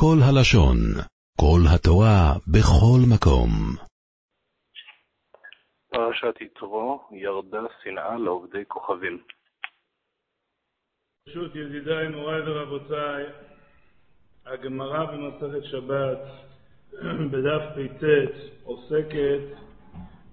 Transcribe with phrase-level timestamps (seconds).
[0.00, 0.76] כל הלשון,
[1.40, 3.50] כל התורה, בכל מקום.
[5.90, 9.18] פרשת יתרו, ירדה שנאה לעובדי כוכבים.
[11.26, 13.24] ברשות ידידיי, מוריי ורבותיי,
[14.46, 16.18] הגמרא במסכת שבת,
[17.32, 18.04] בדף פט,
[18.64, 19.42] עוסקת,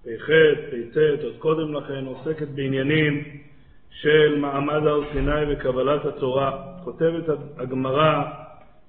[0.04, 0.26] פח,
[0.72, 3.42] פט, עוד קודם לכן, עוסקת בעניינים
[3.90, 6.78] של מעמד הר סיני וקבלת התורה.
[6.84, 8.45] כותבת הגמרא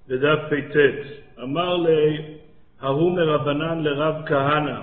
[0.08, 0.76] בדף פט,
[1.42, 2.22] אמר לי,
[2.80, 4.80] ההוא מרבנן לרב כהנא,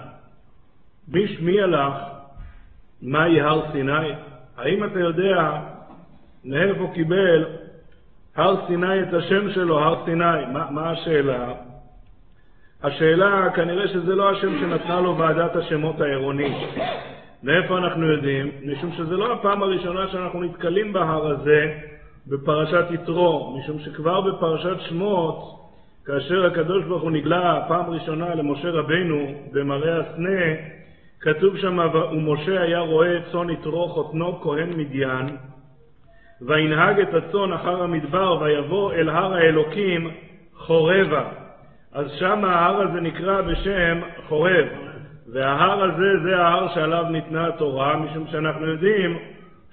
[1.07, 1.93] מי, מי הלך?
[3.01, 4.09] מהי הר סיני?
[4.57, 5.59] האם אתה יודע
[6.45, 7.45] מאיפה קיבל
[8.35, 10.45] הר סיני את השם שלו, הר סיני?
[10.53, 11.53] מה, מה השאלה?
[12.83, 16.57] השאלה, כנראה שזה לא השם שנתנה לו ועדת השמות העירונית.
[17.43, 18.51] מאיפה אנחנו יודעים?
[18.65, 21.73] משום שזה לא הפעם הראשונה שאנחנו נתקלים בהר הזה
[22.27, 25.59] בפרשת יתרו, משום שכבר בפרשת שמות,
[26.05, 30.41] כאשר הקדוש ברוך הוא נגלה פעם ראשונה למשה רבנו במראה הסנה,
[31.19, 35.37] כתוב שם, ומשה היה רואה צאן יתרו חותנו כהן מדיין,
[36.41, 40.11] וינהג את הצאן אחר המדבר, ויבוא אל הר האלוקים
[40.55, 41.29] חורבה.
[41.93, 44.65] אז שם ההר הזה נקרא בשם חורב,
[45.33, 49.17] וההר הזה זה ההר שעליו ניתנה התורה, משום שאנחנו יודעים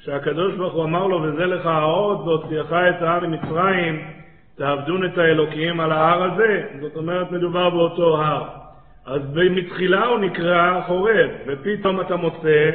[0.05, 4.03] שהקדוש ברוך הוא אמר לו, וזה לך האות, והוציאך את ההר ממצרים,
[4.57, 6.63] תעבדון את האלוקים על ההר הזה.
[6.81, 8.45] זאת אומרת, מדובר באותו הר.
[9.07, 12.71] אז מתחילה הוא נקרא חורב, ופתאום אתה מוצא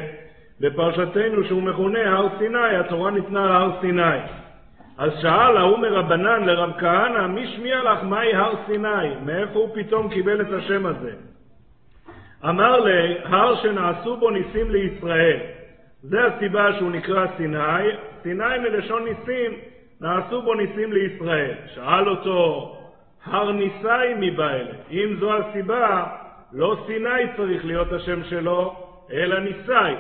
[0.62, 4.18] בפרשתנו שהוא מכונה הר סיני, התורה ניתנה להר סיני.
[4.98, 9.16] אז שאל ההוא מרבנן לרב כהנא, מי שמיע לך מהי הר סיני?
[9.26, 11.12] מאיפה הוא פתאום קיבל את השם הזה?
[12.50, 15.55] אמר לי, הר שנעשו בו ניסים לישראל.
[16.10, 17.88] זה הסיבה שהוא נקרא סיני.
[18.24, 19.52] סיני מלשון ניסים,
[20.02, 21.54] נעשו בו ניסים לישראל.
[21.76, 22.72] שאל אותו,
[23.26, 24.74] הר ניסאי מבא אלה.
[24.92, 26.06] אם זו הסיבה,
[26.54, 28.76] לא סיני צריך להיות השם שלו,
[29.14, 29.96] אלא ניסאי.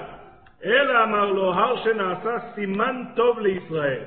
[0.66, 4.01] אלא אמר לו, הר שנעשה סימן טוב לישראל.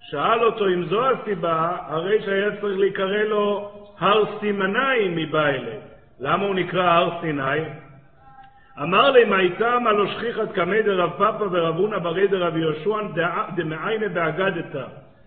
[0.00, 5.76] שאל אותו אם זו הסיבה, הרי שהיה צריך להיקרא לו הר סימנאי מבא אלה.
[6.20, 7.60] למה הוא נקרא הר סיני?
[8.82, 12.98] אמר לי, מה איתם הלא שכיחת קמי דרב פאפא ורב הונא ברי דרב יהושע
[13.56, 14.84] דמעיינה באגדתא.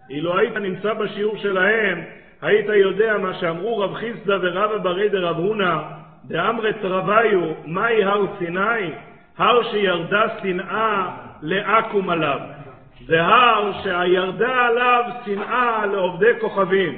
[0.10, 2.04] אילו היית נמצא בשיעור שלהם,
[2.42, 5.76] היית יודע מה שאמרו רב חיסדא ורבא ברי דרב הונא,
[6.26, 8.92] דאמרת רביו, מהי הר סיני?
[9.38, 11.10] הר שירדה שנאה
[11.42, 12.40] לעכו"ם עליו.
[13.06, 16.98] זה הר שירדה עליו שנאה לעובדי כוכבים.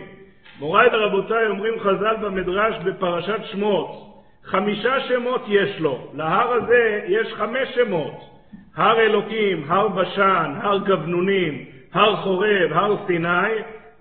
[0.60, 4.09] מוריי ורבותיי, אומרים חז"ל במדרש בפרשת שמות,
[4.50, 6.12] חמישה שמות יש לו.
[6.14, 8.14] להר הזה יש חמש שמות.
[8.76, 13.52] הר אלוקים, הר בשן, הר גבנונים, הר חורב, הר סיני,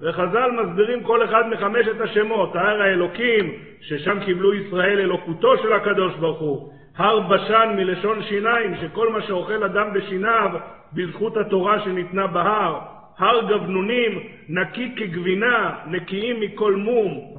[0.00, 6.38] וחז"ל מסבירים כל אחד מחמשת השמות, הר האלוקים, ששם קיבלו ישראל אלוקותו של הקדוש ברוך
[6.38, 10.50] הוא, הר בשן מלשון שיניים, שכל מה שאוכל אדם בשיניו,
[10.92, 12.78] בזכות התורה שניתנה בהר,
[13.18, 17.38] הר גבנונים, נקי כגבינה, נקיים מכל מום,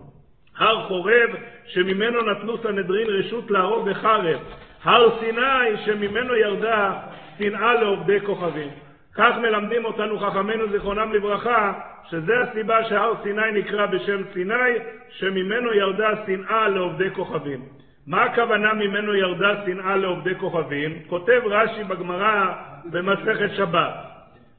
[0.57, 1.29] הר חורב,
[1.69, 4.39] שממנו נתנו סנהדרין רשות להרוג בחרב,
[4.83, 6.93] הר סיני, שממנו ירדה
[7.37, 8.69] שנאה לעובדי כוכבים.
[9.15, 11.73] כך מלמדים אותנו חכמינו זיכרונם לברכה,
[12.09, 14.73] שזה הסיבה שהר סיני נקרא בשם סיני,
[15.09, 17.59] שממנו ירדה שנאה לעובדי כוכבים.
[18.07, 20.99] מה הכוונה ממנו ירדה שנאה לעובדי כוכבים?
[21.07, 22.53] כותב רש"י בגמרא
[22.85, 23.93] במסכת שבת.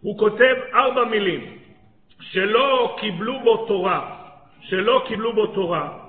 [0.00, 1.40] הוא כותב ארבע מילים,
[2.20, 4.16] שלא קיבלו בו תורה,
[4.60, 5.99] שלא קיבלו בו תורה.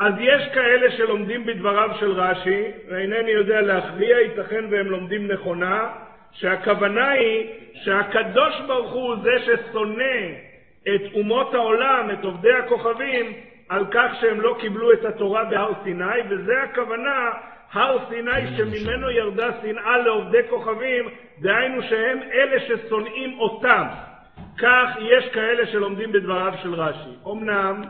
[0.00, 5.88] אז יש כאלה שלומדים בדבריו של רש"י, ואינני יודע להכריע, ייתכן והם לומדים נכונה,
[6.32, 10.18] שהכוונה היא שהקדוש ברוך הוא זה ששונא
[10.94, 13.32] את אומות העולם, את עובדי הכוכבים,
[13.68, 17.30] על כך שהם לא קיבלו את התורה בהר סיני, וזה הכוונה,
[17.72, 21.08] הר סיני שממנו ירדה שנאה לעובדי כוכבים,
[21.38, 23.84] דהיינו שהם אלה ששונאים אותם.
[24.58, 27.30] כך יש כאלה שלומדים בדבריו של רש"י.
[27.30, 27.82] אמנם,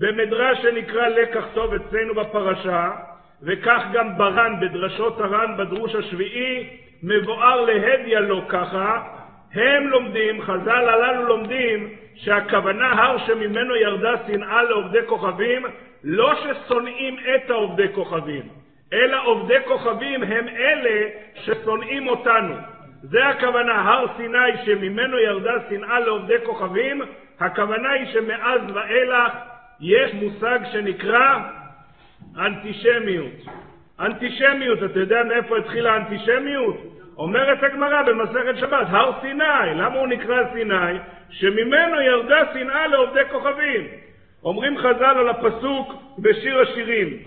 [0.00, 2.90] במדרש שנקרא לקח טוב אצלנו בפרשה,
[3.42, 6.68] וכך גם ברן בדרשות הר"ן בדרוש השביעי,
[7.02, 9.02] מבואר להדיא לו ככה,
[9.54, 15.62] הם לומדים, חז"ל הללו לומדים, שהכוונה הר שממנו ירדה שנאה לעובדי כוכבים,
[16.04, 18.42] לא ששונאים את העובדי כוכבים,
[18.92, 22.54] אלא עובדי כוכבים הם אלה ששונאים אותנו.
[23.02, 27.02] זה הכוונה, הר סיני שממנו ירדה שנאה לעובדי כוכבים,
[27.40, 29.49] הכוונה היא שמאז ואילך
[29.80, 31.38] יש מושג שנקרא
[32.38, 33.32] אנטישמיות.
[34.00, 36.76] אנטישמיות, אתה יודע מאיפה התחילה האנטישמיות?
[37.18, 40.98] אומרת הגמרא במסכת שבת, הר סיני, למה הוא נקרא סיני?
[41.30, 43.86] שממנו ירדה שנאה לעובדי כוכבים.
[44.44, 47.18] אומרים חז"ל על הפסוק בשיר השירים,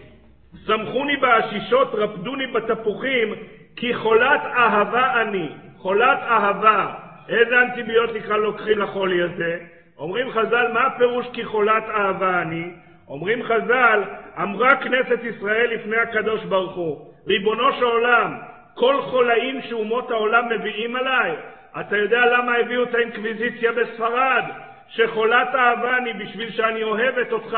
[0.66, 3.34] שמחוני בעשישות, רפדוני בתפוחים,
[3.76, 5.50] כי חולת אהבה אני.
[5.78, 6.94] חולת אהבה.
[7.30, 9.73] איזה אנטיביוטיקה לוקחים לחולי הזה?
[9.98, 12.72] אומרים חז"ל, מה הפירוש כי חולת אהבה אני?
[13.07, 14.04] אומרים חז"ל,
[14.42, 18.38] אמרה כנסת ישראל לפני הקדוש ברוך הוא, ריבונו של עולם,
[18.75, 21.36] כל חולאים שאומות העולם מביאים עליי,
[21.80, 24.44] אתה יודע למה הביאו את האינקוויזיציה בספרד?
[24.88, 27.57] שחולת אהבה אני בשביל שאני אוהבת אותך,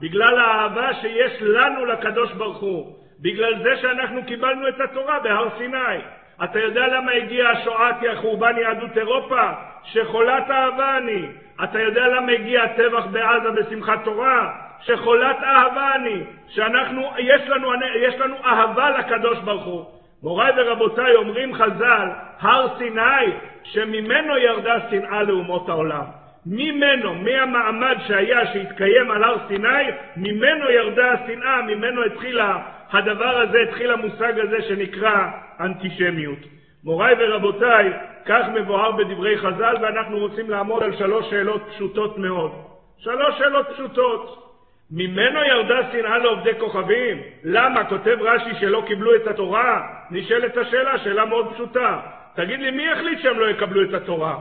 [0.00, 5.98] בגלל האהבה שיש לנו לקדוש ברוך הוא, בגלל זה שאנחנו קיבלנו את התורה בהר סיני.
[6.44, 9.50] אתה יודע למה הגיעה השואה כחורבן יהדות אירופה?
[9.84, 11.26] שחולת אהבה אני.
[11.64, 14.52] אתה יודע למה הגיע הטבח בעזה בשמחת תורה?
[14.80, 16.22] שחולת אהבה אני.
[16.48, 17.72] שאנחנו, יש לנו,
[18.02, 19.84] יש לנו אהבה לקדוש ברוך הוא.
[20.22, 22.08] מוריי ורבותיי, אומרים חז"ל,
[22.40, 26.04] הר סיני, שממנו ירדה שנאה לאומות העולם.
[26.46, 29.84] ממנו, מהמעמד שהיה, שהתקיים על הר סיני,
[30.16, 32.58] ממנו ירדה השנאה, ממנו התחילה
[32.92, 35.28] הדבר הזה, התחיל המושג הזה שנקרא
[35.60, 36.38] אנטישמיות.
[36.84, 37.92] מוריי ורבותיי,
[38.26, 42.52] כך מבואר בדברי חז"ל, ואנחנו רוצים לעמוד על שלוש שאלות פשוטות מאוד.
[42.98, 44.42] שלוש שאלות פשוטות.
[44.90, 47.22] ממנו ירדה שנאה לעובדי כוכבים?
[47.44, 47.84] למה?
[47.84, 49.86] כותב רש"י שלא קיבלו את התורה?
[50.10, 52.00] נשאלת השאלה, שאלה מאוד פשוטה.
[52.34, 54.36] תגיד לי, מי החליט שהם לא יקבלו את התורה?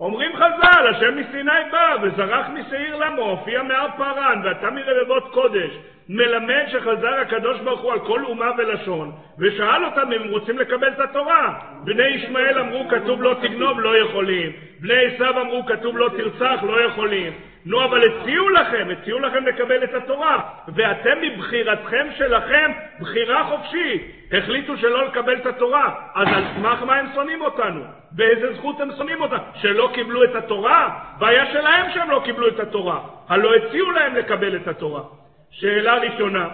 [0.00, 5.70] אומרים חז"ל, השם מסיני בא וזרח משעיר למו, הופיע מהר פארן, ואתה מרבבות קודש.
[6.08, 10.88] מלמד שחזר הקדוש ברוך הוא על כל אומה ולשון, ושאל אותם אם הם רוצים לקבל
[10.88, 11.58] את התורה.
[11.84, 14.52] בני ישמעאל אמרו כתוב לא תגנוב, לא יכולים.
[14.80, 17.32] בני עשיו אמרו כתוב לא תרצח, לא יכולים.
[17.66, 24.02] נו, אבל הציעו לכם, הציעו לכם לקבל את התורה, ואתם מבחירתכם שלכם, בחירה חופשית,
[24.32, 27.80] החליטו שלא לקבל את התורה, אז על סמך מה הם שונאים אותנו?
[28.12, 29.38] באיזה זכות הם שונאים אותנו?
[29.54, 30.98] שלא קיבלו את התורה?
[31.18, 35.02] בעיה שלהם שהם לא קיבלו את התורה, הלא הציעו להם לקבל את התורה.
[35.50, 36.48] שאלה ראשונה.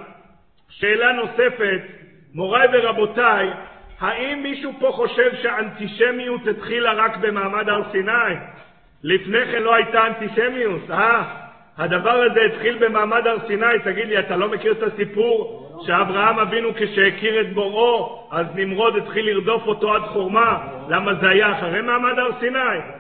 [0.69, 1.81] שאלה נוספת,
[2.35, 3.51] מוריי ורבותיי,
[4.01, 8.35] האם מישהו פה חושב שהאנטישמיות התחילה רק במעמד הר סיני?
[9.03, 11.23] לפני כן לא הייתה אנטישמיות, אה?
[11.79, 16.71] הדבר הזה התחיל במעמד הר סיני, תגיד לי, אתה לא מכיר את הסיפור שאברהם אבינו
[16.77, 20.59] כשהכיר את בוראו, אז נמרוד התחיל לרדוף אותו עד חורמה?
[20.89, 22.59] למה זה היה אחרי מעמד הר סיני?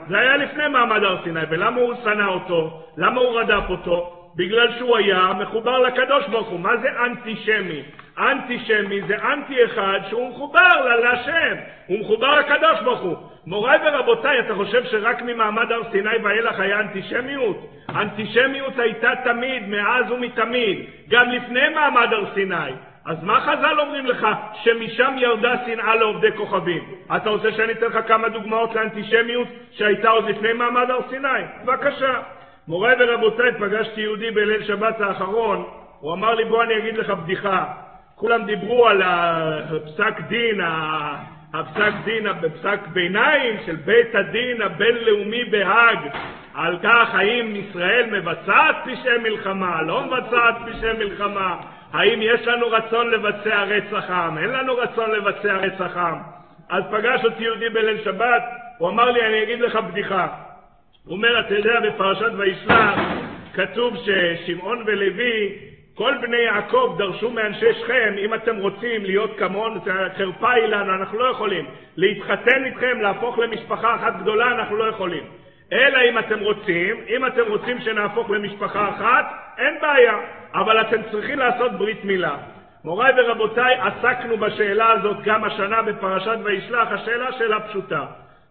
[0.08, 2.82] זה היה לפני מעמד הר סיני, ולמה הוא שנא אותו?
[2.96, 4.23] למה הוא רדף אותו?
[4.36, 6.60] בגלל שהוא היה מחובר לקדוש ברוך הוא.
[6.60, 7.82] מה זה אנטישמי?
[8.19, 13.16] אנטישמי זה אנטי אחד שהוא מחובר להשם, הוא מחובר לקדוש ברוך הוא.
[13.46, 17.56] מוריי ורבותיי, אתה חושב שרק ממעמד הר סיני ואילך היה אנטישמיות?
[17.88, 22.72] אנטישמיות הייתה תמיד, מאז ומתמיד, גם לפני מעמד הר סיני.
[23.06, 24.26] אז מה חז"ל אומרים לך?
[24.62, 26.84] שמשם ירדה שנאה לעובדי כוכבים.
[27.16, 31.28] אתה רוצה שאני אתן לך כמה דוגמאות לאנטישמיות שהייתה עוד לפני מעמד הר סיני?
[31.64, 32.20] בבקשה.
[32.69, 35.64] מוריי ורבותיי, פגשתי יהודי בליל שבת האחרון,
[36.00, 37.64] הוא אמר לי בוא אני אגיד לך בדיחה.
[38.14, 40.61] כולם דיברו על הפסק דין,
[41.55, 45.99] הפסק דין, הפסק ביניים של בית הדין הבינלאומי בהאג,
[46.55, 51.56] על כך האם ישראל מבצעת פשעי מלחמה, לא מבצעת פשעי מלחמה,
[51.93, 56.19] האם יש לנו רצון לבצע רצח עם, אין לנו רצון לבצע רצח עם.
[56.70, 58.43] אז פגש אותי יהודי בליל שבת,
[58.78, 60.44] הוא אמר לי, אני אגיד לך בדיחה.
[61.06, 62.98] הוא אומר, אתה יודע, בפרשת וישלח
[63.54, 65.52] כתוב ששמעון ולוי,
[65.94, 69.81] כל בני יעקב דרשו מאנשי שכם, אם אתם רוצים להיות כמון,
[70.17, 71.67] חרפה היא לנו, אנחנו לא יכולים.
[71.96, 75.22] להתחתן איתכם, להפוך למשפחה אחת גדולה, אנחנו לא יכולים.
[75.72, 79.26] אלא אם אתם רוצים, אם אתם רוצים שנהפוך למשפחה אחת,
[79.58, 80.19] אין בעיה,
[80.55, 82.36] אבל אתם צריכים לעשות ברית מילה.
[82.84, 88.05] מוריי ורבותיי, עסקנו בשאלה הזאת גם השנה בפרשת וישלח, השאלה שאלה פשוטה.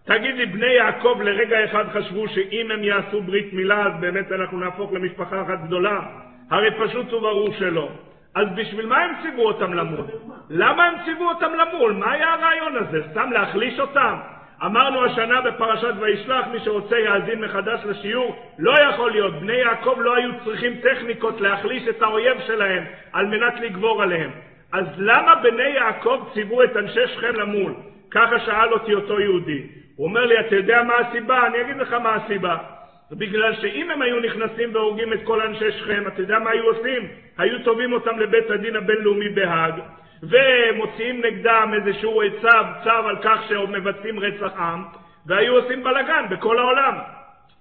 [0.05, 4.59] תגיד לי, בני יעקב לרגע אחד חשבו שאם הם יעשו ברית מילה, אז באמת אנחנו
[4.59, 5.99] נהפוך למשפחה אחת גדולה?
[6.49, 7.89] הרי פשוט וברור שלא.
[8.35, 10.05] אז בשביל מה הם ציוו אותם למול?
[10.49, 11.93] למה הם ציוו אותם למול?
[11.93, 13.01] מה היה הרעיון הזה?
[13.11, 14.15] סתם להחליש אותם?
[14.65, 19.33] אמרנו השנה בפרשת וישלח, מי שרוצה יאזין מחדש לשיעור, לא יכול להיות.
[19.33, 22.83] בני יעקב לא היו צריכים טכניקות להחליש את האויב שלהם
[23.13, 24.31] על מנת לגבור עליהם.
[24.71, 27.73] אז למה בני יעקב ציוו את אנשי שכם למול?
[28.11, 29.82] ככה שאל אותי אותו יהודי.
[29.95, 31.47] הוא אומר לי, אתה יודע מה הסיבה?
[31.47, 32.57] אני אגיד לך מה הסיבה.
[33.11, 37.07] בגלל שאם הם היו נכנסים והורגים את כל אנשי שכם, אתה יודע מה היו עושים?
[37.37, 39.73] היו תובעים אותם לבית הדין הבינלאומי בהאג,
[40.23, 42.47] ומוציאים נגדם איזשהו צו,
[42.83, 44.83] צו על כך שמבצעים רצח עם,
[45.25, 46.97] והיו עושים בלאגן בכל העולם.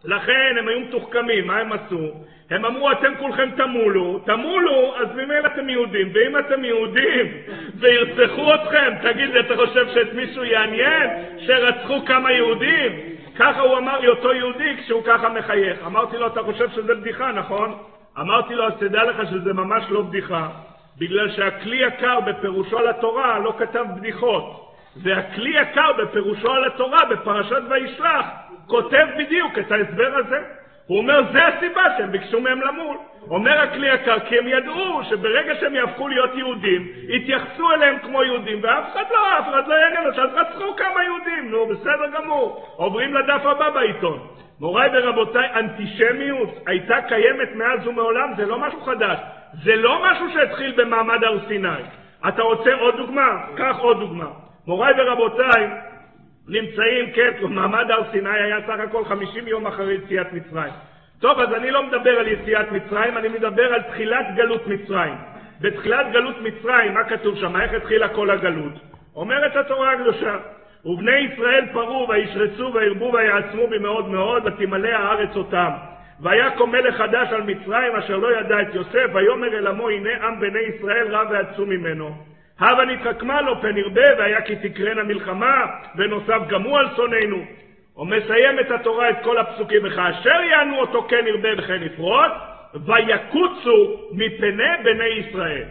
[0.04, 2.11] לכן הם היו מתוחכמים, מה הם עשו?
[2.50, 7.26] הם אמרו, אתם כולכם תמולו, תמולו, אז ממילא אתם יהודים, ואם אתם יהודים
[7.75, 12.92] וירצחו אתכם, תגיד לי, אתה חושב שאת מישהו יעניין שרצחו כמה יהודים?
[13.37, 15.78] ככה הוא אמר לי אותו יהודי כשהוא ככה מחייך.
[15.87, 17.75] אמרתי לו, אתה חושב שזה בדיחה, נכון?
[18.21, 20.49] אמרתי לו, אז תדע לך שזה ממש לא בדיחה,
[20.99, 27.62] בגלל שהכלי יקר בפירושו על התורה לא כתב בדיחות, והכלי יקר בפירושו על התורה בפרשת
[27.71, 28.26] וישלח
[28.66, 30.38] כותב בדיוק את ההסבר הזה.
[30.87, 32.97] הוא אומר, זה הסיבה שהם ביקשו מהם למול.
[33.31, 38.59] אומר הכלי יקר, כי הם ידעו שברגע שהם יהפכו להיות יהודים, יתייחסו אליהם כמו יהודים,
[38.62, 42.66] ואף אחד לא, אף אחד לא יגן, אז רצחו כמה יהודים, נו, בסדר גמור.
[42.76, 44.19] עוברים לדף הבא בעיתון.
[44.61, 49.19] מוריי ורבותיי, אנטישמיות הייתה קיימת מאז ומעולם, זה לא משהו חדש.
[49.64, 51.83] זה לא משהו שהתחיל במעמד הר סיני.
[52.28, 53.45] אתה רוצה עוד דוגמה?
[53.57, 54.26] קח עוד דוגמה.
[54.66, 55.71] מוריי ורבותיי,
[56.49, 60.73] נמצאים, כן, מעמד הר סיני היה סך הכל 50 יום אחרי יציאת מצרים.
[61.21, 65.15] טוב, אז אני לא מדבר על יציאת מצרים, אני מדבר על תחילת גלות מצרים.
[65.61, 67.61] בתחילת גלות מצרים, מה כתוב שם?
[67.61, 68.73] איך התחילה כל הגלות?
[69.17, 70.37] אומרת התורה הקדושה,
[70.85, 75.71] ובני ישראל פרו וישרצו וירבו ויעצמו במאוד מאוד, ותמלא הארץ אותם.
[76.21, 80.41] ויקום מלך חדש על מצרים אשר לא ידע את יוסף, ויאמר אל עמו הנה עם
[80.41, 82.32] בני ישראל רב ועצום ממנו.
[82.62, 85.66] הבה נתחכמה לו פן ירבה, והיה כי תקרנה מלחמה,
[85.97, 87.45] ונוסף גם הוא על שונאינו.
[87.97, 92.33] ומסיים את התורה את כל הפסוקים, וכאשר יענו אותו כן ירבה וכן יפרוץ,
[92.75, 95.64] ויקוצו מפני בני ישראל.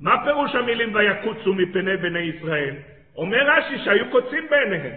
[0.00, 2.74] מה פירוש המילים ויקוצו מפני בני ישראל?
[3.16, 4.92] אומר רש"י שהיו קוצים בעיניהם.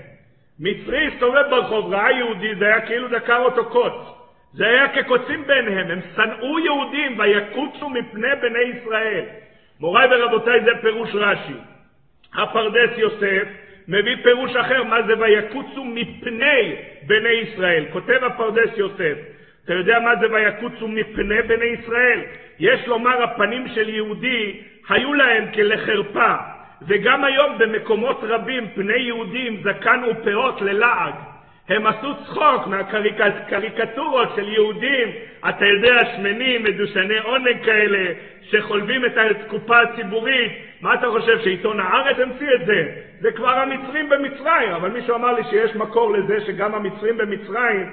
[0.59, 3.93] מצרי הסתובב ברחוב, ראה יהודי, זה היה כאילו דקר אותו קוץ.
[4.53, 9.25] זה היה כקוצים בעיניהם, הם שנאו יהודים ויקוצו מפני בני ישראל.
[9.79, 11.53] מוריי ורבותיי, זה פירוש רש"י.
[12.35, 13.47] הפרדס יוסף
[13.87, 16.75] מביא פירוש אחר, מה זה ויקוצו מפני
[17.07, 17.85] בני ישראל.
[17.91, 19.17] כותב הפרדס יוסף,
[19.65, 22.21] אתה יודע מה זה ויקוצו מפני בני ישראל?
[22.59, 26.35] יש לומר, הפנים של יהודי היו להם כלחרפה,
[26.87, 31.13] וגם היום במקומות רבים פני יהודים זקן ופאות ללעג.
[31.69, 35.07] הם עשו צחוק מהקריקטורות של יהודים,
[35.49, 40.51] אתה יודע, שמנים, מדושני עונג כאלה, שחולבים את הקופה הציבורית.
[40.81, 42.87] מה אתה חושב, שעיתון הארץ המציא את זה?
[43.19, 47.89] זה כבר המצרים במצרים, אבל מישהו אמר לי שיש מקור לזה שגם המצרים במצרים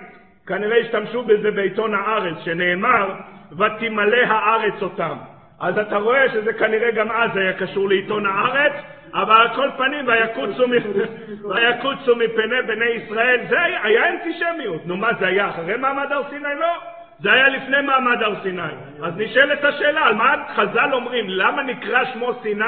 [0.46, 3.14] כנראה השתמשו בזה בעיתון הארץ, שנאמר,
[3.52, 5.16] ותמלא הארץ אותם.
[5.60, 8.72] אז אתה רואה שזה כנראה גם אז היה קשור לעיתון הארץ,
[9.14, 14.86] אבל על כל פנים, ויקוצו, מפני בני ישראל, זה היה אנטישמיות.
[14.86, 16.48] נו מה זה היה, אחרי מעמד הר סיני?
[16.58, 16.72] לא.
[17.20, 18.62] זה היה לפני מעמד הר סיני.
[19.02, 22.64] אז נשאלת השאלה, על מה חז"ל אומרים, למה נקרא שמו סיני?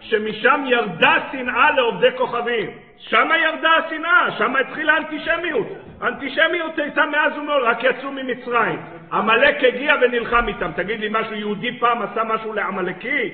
[0.00, 2.70] שמשם ירדה שנאה לעובדי כוכבים.
[2.98, 5.66] שם ירדה השנאה, שם התחילה האנטישמיות.
[6.00, 8.80] האנטישמיות הייתה מאז ומעול, רק יצאו ממצרים.
[9.12, 10.70] עמלק הגיע ונלחם איתם.
[10.76, 13.30] תגיד לי, משהו יהודי פעם עשה משהו לעמלקי?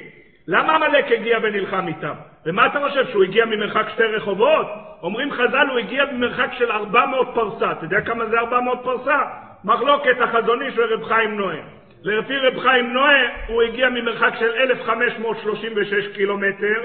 [0.48, 2.14] למה עמלק הגיע ונלחם איתם?
[2.46, 4.66] ומה אתה חושב, שהוא הגיע ממרחק שתי רחובות?
[5.02, 7.72] אומרים חז"ל, הוא הגיע ממרחק של 400 פרסה.
[7.72, 9.22] אתה יודע כמה זה 400 פרסה?
[9.64, 11.56] מחלוקת החזון איש ורב חיים נועה.
[12.02, 16.80] לפי רב חיים נועה הוא הגיע ממרחק של 1,536 קילומטר,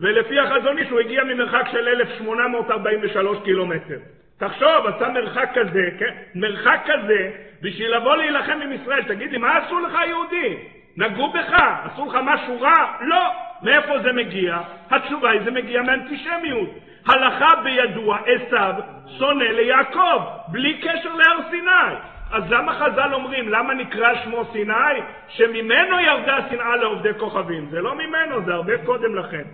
[0.00, 3.98] ולפי החזון איש הוא הגיע ממרחק של 1,843 קילומטר.
[4.38, 6.14] תחשוב, עשה מרחק כזה, כן?
[6.34, 7.30] מרחק כזה,
[7.62, 9.02] בשביל לבוא להילחם עם ישראל.
[9.02, 10.58] תגיד לי, מה עשו לך יהודים?
[10.96, 11.52] נגעו בך?
[11.84, 12.92] עשו לך משהו רע?
[13.00, 13.30] לא.
[13.62, 14.58] מאיפה זה מגיע?
[14.90, 16.68] התשובה היא, זה מגיע מאנטישמיות.
[17.06, 18.74] הלכה בידוע, עשיו
[19.18, 21.94] שונא ליעקב, בלי קשר להר סיני.
[22.32, 25.00] אז למה חז"ל אומרים, למה נקרא שמו סיני?
[25.28, 27.66] שממנו ירדה שנאה לעובדי כוכבים.
[27.70, 29.44] זה לא ממנו, זה הרבה קודם לכן.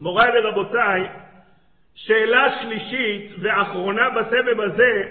[0.00, 1.06] מוריי ורבותיי,
[1.94, 5.02] שאלה שלישית ואחרונה בסבב הזה,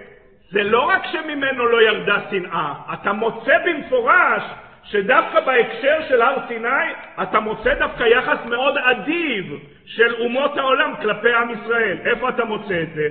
[0.51, 4.43] זה לא רק שממנו לא ירדה שנאה, אתה מוצא במפורש
[4.91, 6.93] שדווקא בהקשר של הר סיני
[7.23, 9.53] אתה מוצא דווקא יחס מאוד אדיב
[9.85, 11.97] של אומות העולם כלפי עם ישראל.
[12.05, 13.07] איפה אתה מוצא את זה?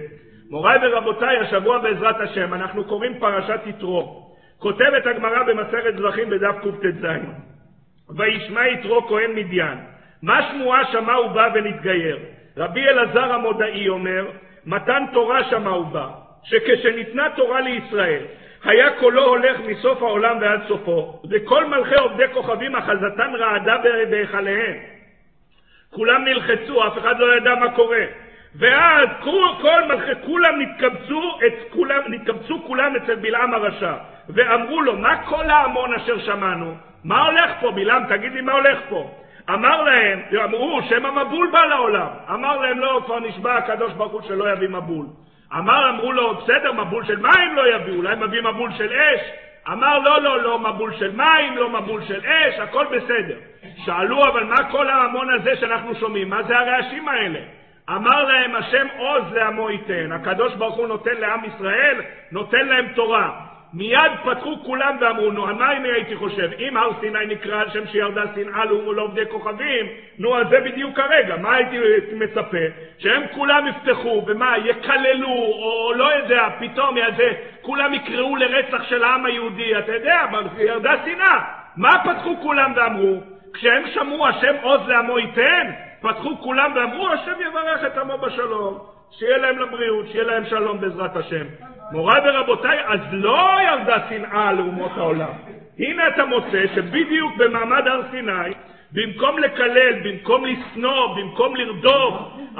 [0.51, 4.29] מוריי ורבותיי, השבוע בעזרת השם אנחנו קוראים פרשת יתרו.
[4.59, 7.07] כותבת הגמרא במסכת דרכים בדף קט"ז:
[8.17, 9.79] וישמע יתרו כהן מדיין.
[10.23, 12.19] מה שמועה שמע הוא בא ונתגייר?
[12.57, 14.27] רבי אלעזר המודעי אומר,
[14.67, 16.09] מתן תורה שמע הוא בא,
[16.45, 18.23] שכשניתנה תורה לישראל,
[18.65, 23.77] היה קולו הולך מסוף העולם ועד סופו, וכל מלכי עובדי כוכבים אחזתן רעדה
[24.11, 24.77] בהיכליהם.
[25.91, 28.05] כולם נלחצו, אף אחד לא ידע מה קורה.
[28.55, 33.95] ואז כל, כל מלכי, כולם נתקבצו, את, כולם, נתקבצו כולם אצל בלעם הרשע,
[34.29, 36.75] ואמרו לו, מה כל ההמון אשר שמענו?
[37.05, 38.07] מה הולך פה, בלעם?
[38.09, 39.11] תגיד לי מה הולך פה.
[39.51, 42.09] אמר להם, אמרו, שם המבול בא לעולם.
[42.35, 45.07] אמר להם, לא, כבר נשבע הקדוש ברוך הוא שלא יביא מבול.
[45.57, 49.21] אמר, אמרו לו, בסדר, מבול של מים לא יביאו, אולי מביא מבול של אש.
[49.73, 53.37] אמר, לא, לא, לא מבול של מים, לא מבול של אש, הכל בסדר.
[53.85, 56.31] שאלו, אבל מה כל ההמון הזה שאנחנו שומעים?
[56.31, 57.41] מה זה הרעשים האלה?
[57.91, 60.13] אמר להם, השם עוז לעמו ייתן.
[60.13, 62.01] הקדוש ברוך הוא נותן לעם ישראל,
[62.33, 63.48] נותן להם תורה.
[63.73, 66.51] מיד פתחו כולם ואמרו, נו, מה אני הייתי חושב?
[66.59, 69.87] אם הר סיני נקרא על שם שירדה שנאה לעובדי כוכבים,
[70.19, 71.37] נו, אז זה בדיוק הרגע.
[71.37, 71.79] מה הייתי
[72.13, 72.65] מצפה?
[72.99, 77.33] שהם כולם יפתחו, ומה, יקללו, או לא יודע, פתאום יזה,
[77.63, 80.25] כולם יקראו לרצח של העם היהודי, אתה יודע,
[80.59, 81.39] ירדה שנאה.
[81.77, 83.21] מה פתחו כולם ואמרו?
[83.55, 85.71] כשהם שמעו השם עוז לעמו ייתן,
[86.01, 88.79] פתחו כולם ואמרו, השם יברך את עמו בשלום.
[89.11, 91.68] שיהיה להם לבריאות, שיהיה להם שלום בעזרת השם.
[91.93, 95.33] מוריי ורבותיי, אז לא ירדה שנאה לאומות העולם.
[95.79, 98.55] הנה אתה מוצא שבדיוק במעמד הר סיני,
[98.93, 102.15] במקום לקלל, במקום לשנוא, במקום לרדוף,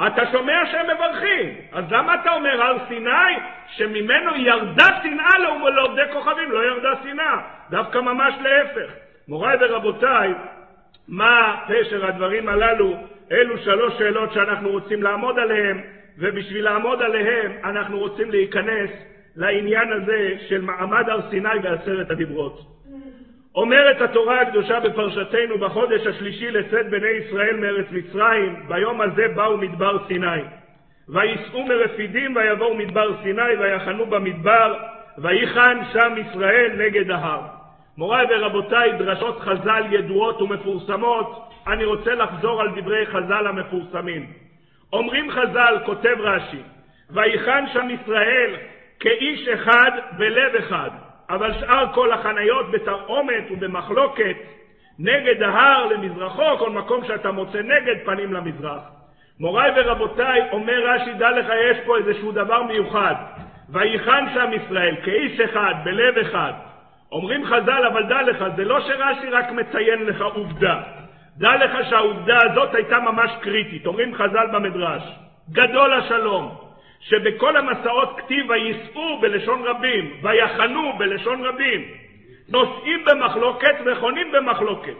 [0.07, 1.55] אתה שומע שהם מברכים.
[1.71, 3.35] אז למה אתה אומר הר סיני,
[3.67, 7.37] שממנו ירדה שנאה לעובדי כוכבים, לא ירדה שנאה,
[7.69, 8.91] דווקא ממש להפך.
[9.27, 10.33] מוריי ורבותיי,
[11.07, 12.93] מה פשר הדברים הללו?
[13.31, 15.81] אלו שלוש שאלות שאנחנו רוצים לעמוד עליהן.
[16.19, 18.89] ובשביל לעמוד עליהם אנחנו רוצים להיכנס
[19.35, 22.59] לעניין הזה של מעמד הר סיני ועשרת הדיברות.
[23.55, 30.07] אומרת התורה הקדושה בפרשתנו בחודש השלישי לצאת בני ישראל מארץ מצרים, ביום הזה באו מדבר
[30.07, 30.41] סיני.
[31.09, 34.73] וייסעו מרפידים ויבואו מדבר סיני ויחנו במדבר,
[35.17, 37.41] ויחן שם ישראל נגד ההר.
[37.97, 44.25] מוריי ורבותיי, דרשות חז"ל ידועות ומפורסמות, אני רוצה לחזור על דברי חז"ל המפורסמים.
[44.93, 46.61] אומרים חז"ל, כותב רש"י,
[47.09, 48.55] ויחן שם ישראל
[48.99, 50.89] כאיש אחד בלב אחד,
[51.29, 54.35] אבל שאר כל החניות בתרעומת ובמחלוקת
[54.99, 58.81] נגד ההר למזרחו, כל מקום שאתה מוצא נגד פנים למזרח.
[59.39, 63.15] מוריי ורבותיי, אומר רש"י, דע לך, יש פה איזשהו דבר מיוחד.
[63.69, 66.53] ויחן שם ישראל כאיש אחד, בלב אחד.
[67.11, 70.81] אומרים חז"ל, אבל דע לך, זה לא שרש"י רק מציין לך עובדה.
[71.37, 73.85] דע לך שהעובדה הזאת הייתה ממש קריטית.
[73.85, 75.03] אומרים חז"ל במדרש,
[75.51, 76.68] גדול השלום,
[76.99, 81.81] שבכל המסעות כתיב וייסעו בלשון רבים, ויחנו בלשון רבים,
[82.49, 84.97] נוסעים במחלוקת וחונים במחלוקת.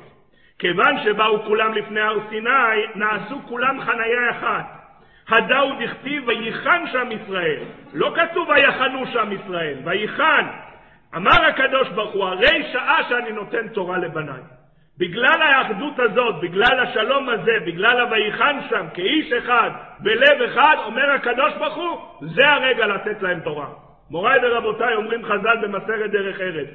[0.59, 4.79] כיוון שבאו כולם לפני הר סיני, נעשו כולם חניה אחת.
[5.29, 7.63] הדאו דכתיב ויחן שם ישראל.
[7.93, 10.45] לא כתוב ויחנו שם ישראל, ויחן.
[11.15, 14.58] אמר הקדוש ברוך הוא, הרי שעה שאני נותן תורה לבניי.
[14.99, 21.53] בגלל האחדות הזאת, בגלל השלום הזה, בגלל ה"ויחן שם" כאיש אחד, בלב אחד, אומר הקדוש
[21.53, 23.67] ברוך הוא, זה הרגע לתת להם תורה.
[24.11, 26.67] מוריי ורבותיי, אומרים חז"ל במסכת דרך ארץ,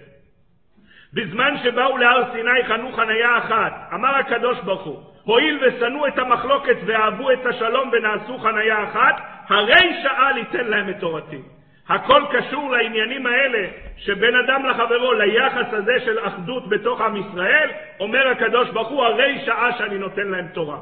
[1.14, 6.76] בזמן שבאו להר סיני חנו חניה אחת, אמר הקדוש ברוך הוא, הואיל ושנאו את המחלוקת
[6.86, 11.38] ואהבו את השלום ונעשו חניה אחת, הרי שעה ליתן להם את תורתי.
[11.88, 17.70] הכל קשור לעניינים האלה שבין אדם לחברו, ליחס הזה של אחדות בתוך עם ישראל,
[18.00, 20.78] אומר הקדוש ברוך הוא, הרי שעה שאני נותן להם תורה.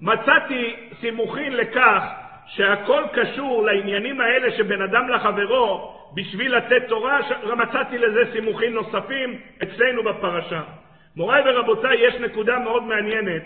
[0.00, 2.04] מצאתי סימוכין לכך
[2.46, 7.18] שהכל קשור לעניינים האלה שבין אדם לחברו בשביל לתת תורה,
[7.56, 10.62] מצאתי לזה סימוכין נוספים אצלנו בפרשה.
[11.16, 13.42] מוריי ורבותיי, יש נקודה מאוד מעניינת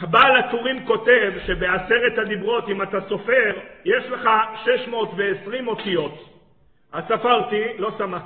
[0.00, 3.52] בעל הטורים כותב שבעשרת הדיברות, אם אתה סופר,
[3.84, 4.30] יש לך
[4.64, 6.36] 620 אותיות.
[6.92, 8.22] אז ספרתי, לא, שמח,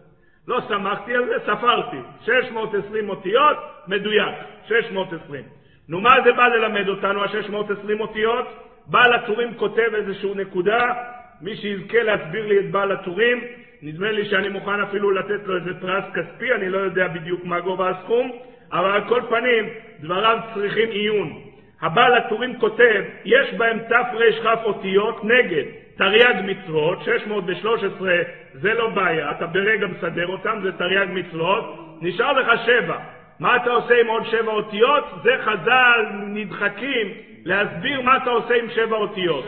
[0.48, 1.96] לא שמחתי על זה, ספרתי.
[2.20, 3.56] 620 אותיות,
[3.88, 4.34] מדויק,
[4.68, 5.44] 620.
[5.88, 8.46] נו, מה זה בא ללמד אותנו, ה-620 אותיות?
[8.86, 10.92] בעל הטורים כותב איזושהי נקודה,
[11.40, 13.44] מי שיזכה להסביר לי את בעל הטורים,
[13.82, 17.60] נדמה לי שאני מוכן אפילו לתת לו איזה פרס כספי, אני לא יודע בדיוק מה
[17.60, 18.32] גובה הסכום.
[18.74, 19.68] אבל על כל פנים,
[20.00, 21.40] דבריו צריכים עיון.
[21.82, 25.64] הבעל הטורים כותב, יש בהם תרכ אותיות נגד
[25.96, 28.12] תרי"ג מצוות, 613
[28.52, 31.64] זה לא בעיה, אתה ברגע מסדר אותם, זה תרי"ג מצוות,
[32.00, 32.96] נשאר לך שבע.
[33.40, 35.04] מה אתה עושה עם עוד שבע אותיות?
[35.22, 37.12] זה חז"ל נדחקים
[37.44, 39.44] להסביר מה אתה עושה עם שבע אותיות.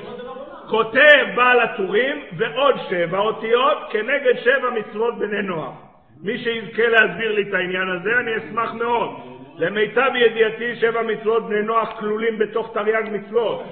[0.69, 5.86] כותב בעל הטורים ועוד שבע אותיות כנגד שבע מצוות בני נוח.
[6.27, 9.11] מי שיזכה להסביר לי את העניין הזה, אני אשמח מאוד.
[9.59, 13.63] למיטב ידיעתי, שבע מצוות בני נוח כלולים בתוך תרי"ג מצוות.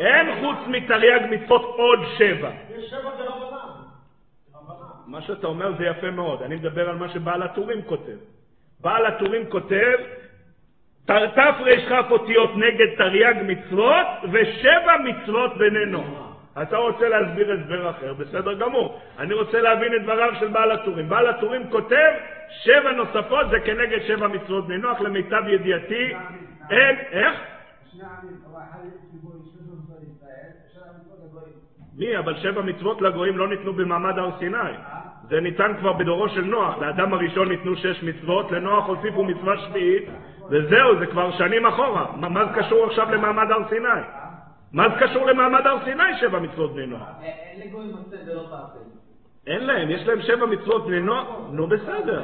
[0.00, 2.50] אין חוץ מתרי"ג מצוות עוד שבע.
[2.76, 3.58] יש שבע דרבנן.
[5.06, 6.42] מה שאתה אומר זה יפה מאוד.
[6.42, 8.18] אני מדבר על מה שבעל הטורים כותב.
[8.80, 9.96] בעל הטורים כותב,
[11.06, 11.38] תרכ
[12.10, 16.31] אותיות נגד תרי"ג מצוות ושבע מצוות בני נוח.
[16.62, 19.00] אתה רוצה להסביר הסבר אחר, בסדר גמור.
[19.18, 21.08] אני רוצה להבין את דבריו של בעל הטורים.
[21.08, 22.10] בעל הטורים כותב,
[22.64, 26.14] שבע נוספות זה כנגד שבע מצוות בני נוח, למיטב ידיעתי.
[26.70, 27.40] אין, איך?
[31.96, 32.18] מי?
[32.18, 34.72] אבל שבע מצוות לגויים לא ניתנו במעמד הר סיני.
[35.28, 36.78] זה ניתן כבר בדורו של נוח.
[36.78, 40.08] לאדם הראשון ניתנו שש מצוות, לנוח הוסיפו מצווה שביעית,
[40.50, 42.06] וזהו, זה כבר שנים אחורה.
[42.16, 43.88] מה זה קשור עכשיו למעמד הר סיני?
[44.72, 47.00] מה זה קשור למעמד הר סיני שבע מצוות בני נוח?
[47.22, 48.78] אין לגויים עושה ולא תעשה.
[49.46, 52.22] אין להם, יש להם שבע מצוות בני נוער, נו בסדר.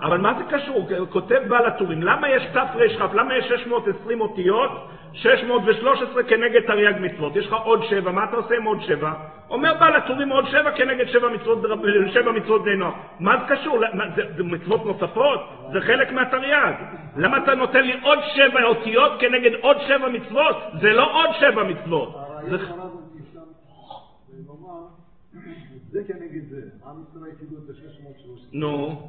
[0.00, 0.88] אבל מה זה קשור?
[1.08, 4.70] כותב בעל הטורים, למה יש תרכ, למה יש 620 אותיות,
[5.12, 7.36] 613 כנגד תרי"ג מצוות?
[7.36, 9.12] יש לך עוד שבע, מה אתה עושה עם עוד שבע?
[9.50, 11.58] אומר בעל הטורים עוד שבע כנגד שבע מצוות,
[12.12, 12.92] שבע מצוות בני נוער.
[13.20, 13.80] מה זה קשור?
[13.94, 15.40] מה, זה, זה מצוות נוספות?
[15.72, 16.74] זה חלק מהתרי"ג.
[17.16, 20.56] למה אתה נותן לי עוד שבע אותיות כנגד עוד שבע מצוות?
[20.80, 22.14] זה לא עוד שבע מצוות.
[22.50, 22.56] זה...
[25.90, 26.60] זה כנגד זה.
[26.86, 28.48] עם ישראל קיבלו את ה-630.
[28.52, 29.08] נו.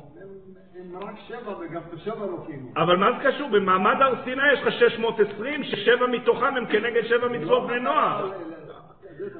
[0.79, 2.69] הם רק שבע וגם את השבע לא קיימו.
[2.77, 3.49] אבל מה זה קשור?
[3.49, 8.31] במעמד הר סיני יש לך 620, ששבע מתוכם הם כנגד שבע מצוות בני נוער.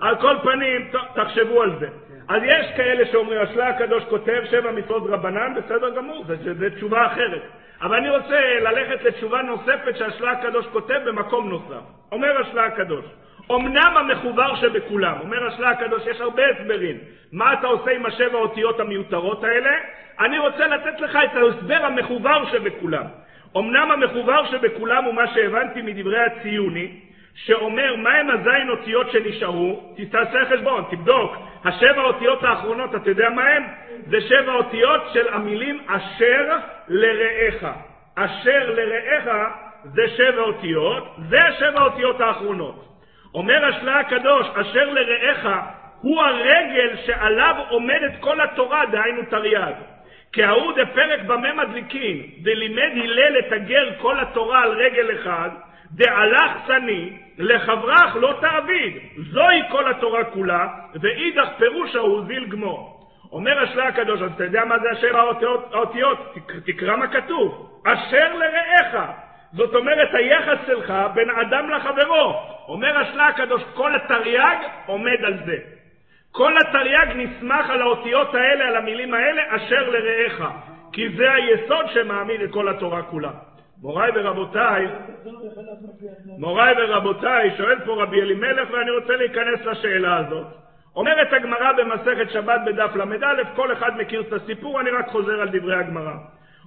[0.01, 1.87] על כל פנים, תחשבו על זה.
[2.29, 7.41] אז יש כאלה שאומרים, השלה הקדוש כותב שבע מצוות רבנן, בסדר גמור, זו תשובה אחרת.
[7.81, 11.83] אבל אני רוצה ללכת לתשובה נוספת שהשלה הקדוש כותב במקום נוסף.
[12.11, 13.05] אומר השלה הקדוש,
[13.51, 16.97] אמנם המחובר שבכולם, אומר השלה הקדוש, יש הרבה הסברים.
[17.31, 19.71] מה אתה עושה עם השבע אותיות המיותרות האלה?
[20.19, 23.05] אני רוצה לתת לך את ההסבר המחובר שבכולם.
[23.57, 26.91] אמנם המחובר שבכולם הוא מה שהבנתי מדברי הציוני,
[27.35, 31.35] שאומר מהם הזין אותיות שנשארו, תעשה חשבון, תבדוק.
[31.65, 33.63] השבע אותיות האחרונות, אתה יודע מה הם?
[34.07, 37.63] זה שבע אותיות של המילים אשר לרעך.
[38.15, 39.51] אשר לרעך
[39.83, 42.85] זה שבע אותיות, זה השבע אותיות האחרונות.
[43.33, 45.47] אומר השלה הקדוש, אשר לרעך
[46.01, 49.73] הוא הרגל שעליו עומדת כל התורה, דהיינו תרי"ג.
[50.33, 55.49] כהוא דפרק במה מדליקין, דלימד הלל את הגר כל התורה על רגל אחד,
[55.91, 58.97] דהלך שני, לחברך לא תעביד.
[59.17, 60.67] זוהי כל התורה כולה,
[61.01, 62.99] ואידך פירושה הוא זיל גמור.
[63.31, 65.17] אומר השלה הקדוש, אז אתה יודע מה זה אשר
[65.73, 66.35] האותיות?
[66.65, 67.81] תקרא מה כתוב.
[67.85, 69.11] אשר לרעך.
[69.53, 72.33] זאת אומרת, היחס שלך בין אדם לחברו.
[72.67, 75.57] אומר השלה הקדוש, כל התרי"ג עומד על זה.
[76.31, 80.41] כל התרי"ג נסמך על האותיות האלה, על המילים האלה, אשר לרעך.
[80.91, 83.31] כי זה היסוד שמעמיד את כל התורה כולה.
[83.81, 84.87] מוריי ורבותיי,
[86.37, 90.47] מוריי ורבותיי, שואל פה רבי אלימלך ואני רוצה להיכנס לשאלה הזאת.
[90.95, 95.49] אומרת הגמרא במסכת שבת בדף ל"א, כל אחד מכיר את הסיפור, אני רק חוזר על
[95.49, 96.13] דברי הגמרא.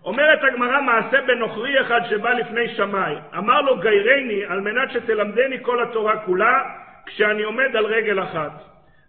[0.05, 5.83] אומרת הגמרא מעשה בנוכרי אחד שבא לפני שמאי, אמר לו גיירני על מנת שתלמדני כל
[5.83, 6.61] התורה כולה
[7.07, 8.53] כשאני עומד על רגל אחת.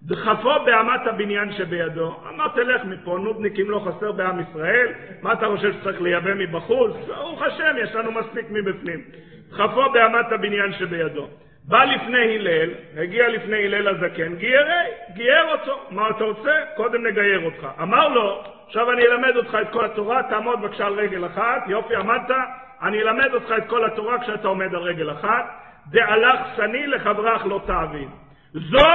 [0.06, 4.88] דחפו באמת הבניין שבידו, אמר תלך מפה, נודניקים לא חסר בעם ישראל,
[5.22, 6.92] מה אתה חושב שצריך לייבא מבחוץ?
[7.08, 9.02] ברוך השם, יש לנו מספיק מבפנים.
[9.50, 11.28] דחפו באמת הבניין שבידו.
[11.68, 15.80] בא לפני הלל, הגיע לפני הלל הזקן, גיירי, גייר אותו.
[15.90, 16.52] מה אתה רוצה?
[16.76, 17.68] קודם נגייר אותך.
[17.82, 21.96] אמר לו, עכשיו אני אלמד אותך את כל התורה, תעמוד בבקשה על רגל אחת, יופי,
[21.96, 22.36] עמדת,
[22.82, 25.46] אני אלמד אותך את כל התורה כשאתה עומד על רגל אחת,
[25.92, 28.10] דהלך שני לחברך לא תעביד.
[28.54, 28.88] זו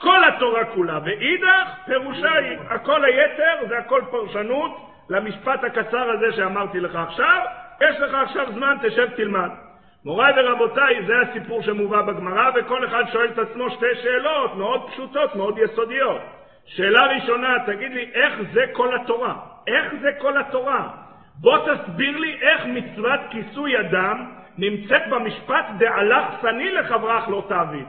[0.00, 6.80] כל התורה כולה, ואידך פירושה היא, הכל היתר זה הכל פרשנות למשפט הקצר הזה שאמרתי
[6.80, 7.40] לך עכשיו,
[7.80, 9.50] יש לך עכשיו זמן, תשב תלמד.
[10.04, 15.36] מוריי ורבותיי, זה הסיפור שמובא בגמרא, וכל אחד שואל את עצמו שתי שאלות מאוד פשוטות,
[15.36, 16.20] מאוד יסודיות.
[16.66, 19.34] שאלה ראשונה, תגיד לי, איך זה כל התורה?
[19.66, 20.88] איך זה כל התורה?
[21.40, 27.86] בוא תסביר לי איך מצוות כיסוי אדם נמצאת במשפט דעלך שני לחברך לא תעביד.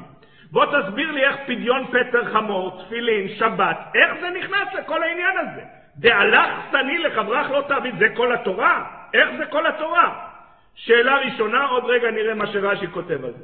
[0.51, 5.61] בוא תסביר לי איך פדיון פטר חמור, תפילין, שבת, איך זה נכנס לכל העניין הזה?
[5.95, 8.85] דעלך שני לחברך לא תעביד, זה כל התורה?
[9.13, 10.27] איך זה כל התורה?
[10.75, 13.43] שאלה ראשונה, עוד רגע נראה מה שרש"י כותב על זה.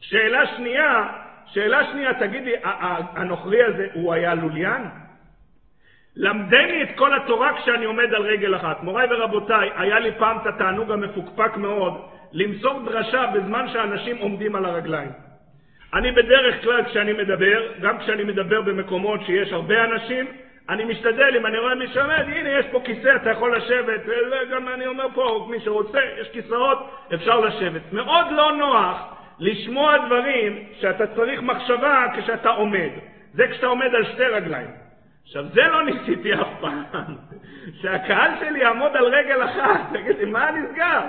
[0.00, 1.08] שאלה שנייה,
[1.46, 2.52] שאלה שנייה, תגיד לי,
[3.14, 4.82] הנוכרי הזה, הוא היה לוליין?
[6.16, 8.82] למדני את כל התורה כשאני עומד על רגל אחת.
[8.82, 14.64] מוריי ורבותיי, היה לי פעם את התענוג המפוקפק מאוד למסור דרשה בזמן שאנשים עומדים על
[14.64, 15.27] הרגליים.
[15.94, 20.26] אני בדרך כלל כשאני מדבר, גם כשאני מדבר במקומות שיש הרבה אנשים,
[20.68, 24.68] אני משתדל, אם אני רואה מי שעומד, הנה יש פה כיסא, אתה יכול לשבת, וגם
[24.68, 27.92] אני אומר פה, מי שרוצה, יש כיסאות, אפשר לשבת.
[27.92, 32.90] מאוד לא נוח לשמוע דברים שאתה צריך מחשבה כשאתה עומד.
[33.34, 34.87] זה כשאתה עומד על שתי רגליים.
[35.28, 36.84] עכשיו, זה לא ניסיתי אף פעם,
[37.80, 41.00] שהקהל שלי יעמוד על רגל אחת, תגיד לי, מה נסגר?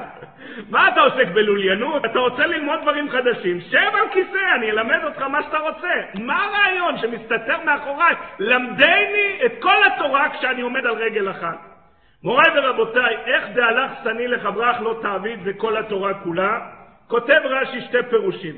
[0.70, 2.06] מה אתה עוסק בלוליינות?
[2.06, 3.62] אתה רוצה ללמוד דברים חדשים?
[3.62, 5.88] שב על כיסא, אני אלמד אותך מה שאתה רוצה.
[6.14, 8.16] מה הרעיון שמסתתר מאחוריי?
[8.40, 11.58] למדני את כל התורה כשאני עומד על רגל אחת.
[12.24, 16.60] מוריי ורבותיי, איך דהלך שני לחברך לא תעביד זה כל התורה כולה?
[17.08, 18.56] כותב רש"י שתי פירושים.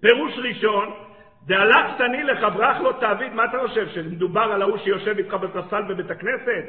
[0.00, 1.07] פירוש ראשון,
[1.48, 6.10] דהלך שני לחברך לא תעביד, מה אתה חושב, שמדובר על ההוא שיושב איתך בספסל בבית
[6.10, 6.64] הכנסת?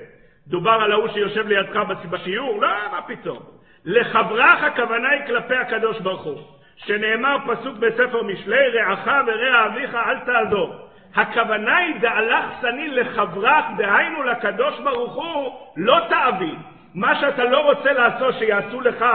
[0.47, 1.75] דובר על ההוא שיושב לידך
[2.09, 2.61] בשיעור?
[2.61, 3.39] לא, מה פתאום.
[3.85, 6.39] לחברך הכוונה היא כלפי הקדוש ברוך הוא,
[6.75, 10.75] שנאמר פסוק בספר משלי, רעך ורע אביך אל תעזור.
[11.15, 16.55] הכוונה היא דהלך שני לחברך, דהיינו לקדוש ברוך הוא, לא תאוויל.
[16.95, 19.05] מה שאתה לא רוצה לעשות שיעשו לך,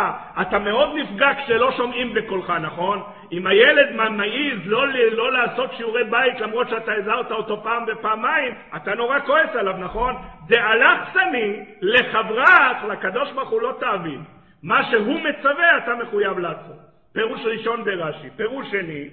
[0.40, 3.02] אתה מאוד נפגע כשלא שומעים בקולך, נכון?
[3.32, 8.94] אם הילד מעז לא, לא לעשות שיעורי בית למרות שאתה הזהרת אותו פעם ופעמיים, אתה
[8.94, 10.14] נורא כועס עליו, נכון?
[10.48, 14.20] דהלך שני לחברך, לקדוש ברוך הוא לא תאוויל.
[14.62, 16.76] מה שהוא מצווה אתה מחויב לעשות.
[17.12, 18.30] פירוש ראשון ברש"י.
[18.36, 19.08] פירוש שני,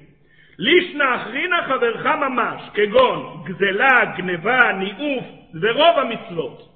[0.57, 5.23] לישנא אחרינא חברך ממש, כגון גזלה, גנבה, ניאוף
[5.61, 6.70] ורוב המצוות.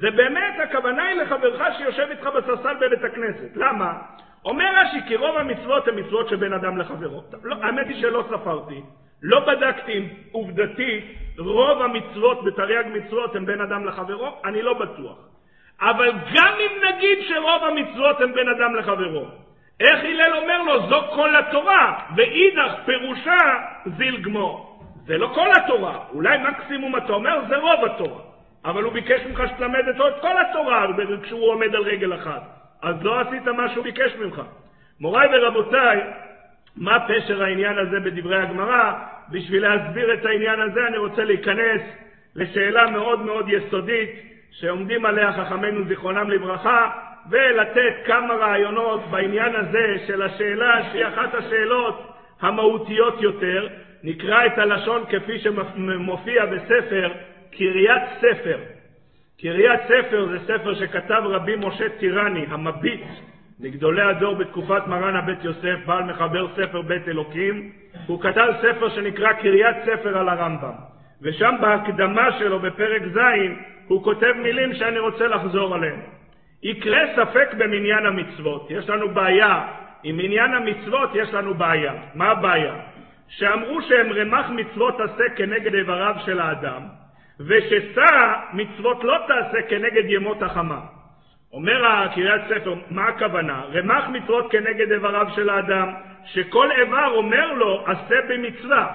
[0.00, 3.56] זה באמת, הכוונה היא לחברך שיושב איתך בספסל בבית הכנסת.
[3.56, 3.92] למה?
[4.44, 7.22] אומר רש"י, כי רוב המצוות הן מצוות שבין אדם לחברו.
[7.42, 8.82] לא, האמת היא שלא ספרתי,
[9.22, 11.04] לא בדקתי עובדתית,
[11.38, 15.18] רוב המצוות בתרי"ג מצוות הן בין אדם לחברו, אני לא בטוח.
[15.80, 19.24] אבל גם אם נגיד שרוב המצוות הן בין אדם לחברו,
[19.80, 23.38] איך הלל אומר לו, זו כל התורה, ואידך פירושה
[23.86, 24.80] זיל גמור.
[25.06, 28.27] זה לא כל התורה, אולי מקסימום אתה אומר זה רוב התורה,
[28.64, 30.86] אבל הוא ביקש ממך שתלמד אותו את כל התורה
[31.22, 32.42] כשהוא עומד על רגל אחת.
[32.82, 34.42] אז לא עשית מה שהוא ביקש ממך.
[35.00, 36.00] מוריי ורבותיי,
[36.76, 38.92] מה פשר העניין הזה בדברי הגמרא?
[39.30, 41.80] בשביל להסביר את העניין הזה אני רוצה להיכנס
[42.34, 44.10] לשאלה מאוד מאוד יסודית
[44.50, 46.90] שעומדים עליה חכמינו זיכרונם לברכה,
[47.30, 53.68] ולתת כמה רעיונות בעניין הזה של השאלה שהיא אחת השאלות המהותיות יותר.
[54.02, 57.12] נקרא את הלשון כפי שמופיע בספר
[57.50, 58.58] קריית ספר.
[59.40, 63.04] קריית ספר זה ספר שכתב רבי משה טירני, המביט,
[63.60, 67.72] מגדולי הדור בתקופת מרן הבית יוסף, בעל מחבר ספר בית אלוקים.
[68.06, 70.72] הוא כתב ספר שנקרא קריית ספר על הרמב"ם.
[71.22, 73.18] ושם בהקדמה שלו בפרק ז'
[73.86, 76.00] הוא כותב מילים שאני רוצה לחזור עליהן.
[76.62, 78.66] יקרה ספק במניין המצוות.
[78.70, 79.66] יש לנו בעיה.
[80.02, 81.92] עם מניין המצוות יש לנו בעיה.
[82.14, 82.74] מה הבעיה?
[83.28, 86.82] שאמרו שהם רמ"ח מצוות עשה כנגד איבריו של האדם,
[87.40, 90.80] וששא מצוות לא תעשה כנגד ימות החמה.
[91.52, 93.62] אומר הקריאת ספר, מה הכוונה?
[93.72, 95.92] רמ"ח מצוות כנגד איבריו של האדם,
[96.24, 98.92] שכל איבר אומר לו, עשה במצווה.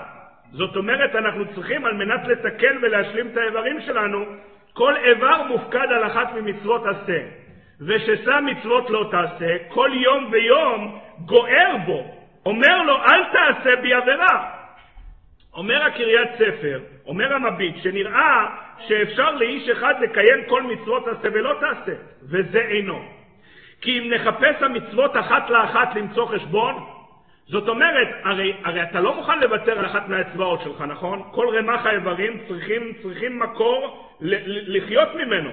[0.51, 4.25] זאת אומרת, אנחנו צריכים על מנת לתקן ולהשלים את האיברים שלנו,
[4.73, 7.19] כל איבר מופקד על אחת ממצוות עשה.
[7.81, 12.05] וששא מצוות לא תעשה, כל יום ויום גוער בו,
[12.45, 14.62] אומר לו אל תעשה בי עבירה.
[15.55, 18.45] אומר הקריית ספר, אומר המביט, שנראה
[18.87, 21.93] שאפשר לאיש אחד לקיים כל מצוות עשה ולא תעשה,
[22.29, 23.01] וזה אינו.
[23.81, 26.83] כי אם נחפש המצוות אחת לאחת למצוא חשבון,
[27.47, 31.23] זאת אומרת, הרי, הרי אתה לא מוכן לוותר על אחת מהאצבעות שלך, נכון?
[31.31, 35.49] כל רמ"ח האיברים צריכים, צריכים מקור ל- לחיות ממנו.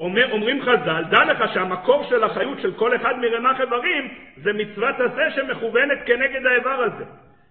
[0.00, 4.94] אומר, אומרים חז"ל, דע לך שהמקור של החיות של כל אחד מרמ"ח איברים זה מצוות
[5.00, 7.04] עשה שמכוונת כנגד האיבר הזה.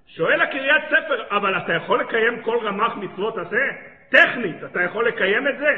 [0.07, 3.65] שואל הקריית ספר, אבל אתה יכול לקיים כל רמ"ח מצוות עשה?
[4.09, 5.71] טכנית, אתה יכול לקיים את זה?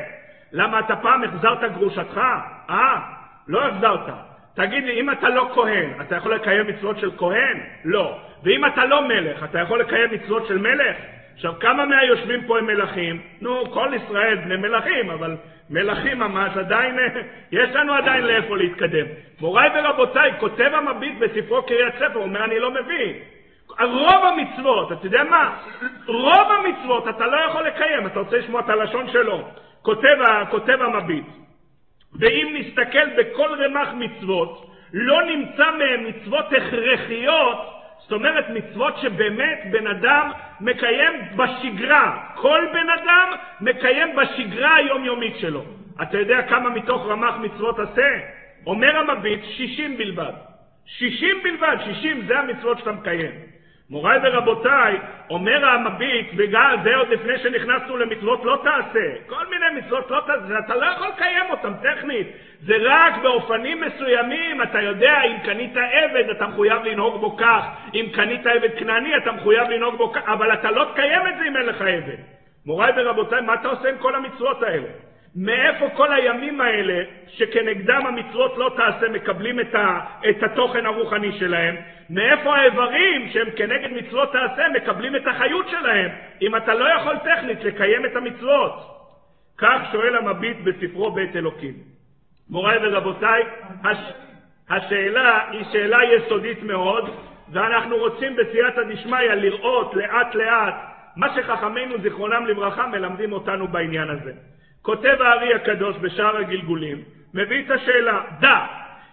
[0.52, 2.22] למה אתה פעם החזרת גרושתך?
[2.70, 3.00] אה,
[3.48, 4.14] לא החזרת.
[4.56, 7.60] תגיד לי, אם אתה לא כהן, אתה יכול לקיים מצוות של כהן?
[7.86, 8.20] לא.
[8.44, 10.98] ואם אתה לא מלך, אתה יכול לקיים מצוות של מלך?
[11.34, 13.22] עכשיו, כמה מהיושבים פה הם מלכים?
[13.42, 15.36] נו, כל ישראל בני מלכים, אבל
[15.70, 16.96] מלכים ממש עדיין,
[17.52, 19.06] יש לנו עדיין לאיפה להתקדם.
[19.42, 23.14] מוריי ורבותיי, כותב המביט בספרו קריית ספר, אומר, אני לא מבין.
[23.80, 25.58] רוב המצוות, אתה יודע מה?
[26.08, 29.48] רוב המצוות אתה לא יכול לקיים, אתה רוצה לשמוע את הלשון שלו.
[29.82, 30.18] כותב,
[30.50, 31.26] כותב המביט.
[32.20, 37.58] ואם נסתכל בכל רמ"ח מצוות, לא נמצא מהם מצוות הכרחיות,
[38.00, 42.18] זאת אומרת מצוות שבאמת בן אדם מקיים בשגרה.
[42.36, 45.64] כל בן אדם מקיים בשגרה היומיומית שלו.
[46.02, 48.10] אתה יודע כמה מתוך רמ"ח מצוות עשה?
[48.66, 50.34] אומר המביט, 60 בלבד.
[50.86, 53.55] 60 בלבד, 60 זה המצוות שאתה מקיים.
[53.90, 59.14] מוריי ורבותיי, אומר המביט, בגלל זה עוד לפני שנכנסנו למצוות לא תעשה.
[59.28, 62.28] כל מיני מצוות לא תעשה, אתה לא יכול לקיים אותם טכנית.
[62.62, 67.66] זה רק באופנים מסוימים, אתה יודע, אם קנית עבד, אתה מחויב לנהוג בו כך.
[67.94, 70.22] אם קנית עבד כנעני, אתה מחויב לנהוג בו כך.
[70.28, 72.18] אבל אתה לא תקיים את זה אם אין לך עבד.
[72.66, 74.88] מוריי ורבותיי, מה אתה עושה עם כל המצוות האלה?
[75.36, 81.76] מאיפה כל הימים האלה שכנגדם המצוות לא תעשה מקבלים את, ה, את התוכן הרוחני שלהם?
[82.10, 87.64] מאיפה האיברים שהם כנגד מצוות תעשה מקבלים את החיות שלהם אם אתה לא יכול טכנית
[87.64, 88.74] לקיים את המצוות?
[89.58, 91.74] כך שואל המביט בספרו בית אלוקים.
[92.50, 93.44] מוריי ורבותיי,
[93.84, 93.98] הש,
[94.70, 97.10] השאלה היא שאלה יסודית מאוד
[97.52, 100.76] ואנחנו רוצים בסייעתא דשמיא לראות לאט לאט
[101.16, 104.32] מה שחכמינו זיכרונם לברכה מלמדים אותנו בעניין הזה.
[104.86, 106.98] כותב הארי הקדוש בשער הגלגולים,
[107.34, 108.66] מביא את השאלה, דע,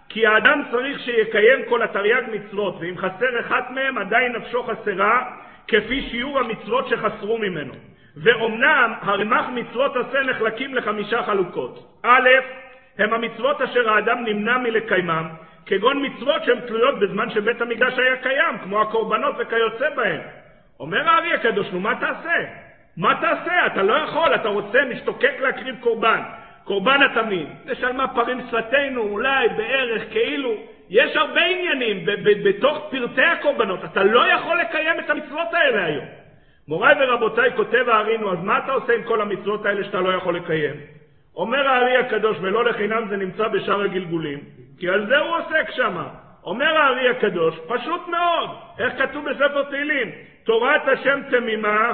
[0.08, 5.24] כי האדם צריך שיקיים כל התרי"ג מצוות, ואם חסר אחת מהם עדיין נפשו חסרה,
[5.68, 7.72] כפי שיעור המצוות שחסרו ממנו.
[8.16, 11.98] ואומנם הרמ"ח מצוות עשה נחלקים לחמישה חלוקות.
[12.02, 12.28] א',
[12.98, 15.28] הם המצוות אשר האדם נמנע מלקיימם,
[15.66, 20.20] כגון מצוות שהן תלויות בזמן שבית המקדש היה קיים, כמו הקורבנות וכיוצא בהם.
[20.80, 22.61] אומר הארי הקדוש, נו מה תעשה?
[22.96, 23.66] מה תעשה?
[23.66, 26.20] אתה לא יכול, אתה רוצה, משתוקק להקריב קורבן.
[26.64, 30.54] קורבן התמיד, נשלמה פרים שפתנו, אולי, בערך, כאילו.
[30.90, 32.06] יש הרבה עניינים
[32.44, 36.04] בתוך פרטי הקורבנות, אתה לא יכול לקיים את המצוות האלה היום.
[36.68, 40.36] מוריי ורבותיי, כותב הארינו, אז מה אתה עושה עם כל המצוות האלה שאתה לא יכול
[40.36, 40.74] לקיים?
[41.36, 44.38] אומר הארי הקדוש, ולא לחינם זה נמצא בשאר הגלגולים,
[44.78, 46.08] כי על זה הוא עוסק שמה.
[46.44, 50.10] אומר הארי הקדוש, פשוט מאוד, איך כתוב בספר תהילים?
[50.44, 51.92] תורת השם תמימה,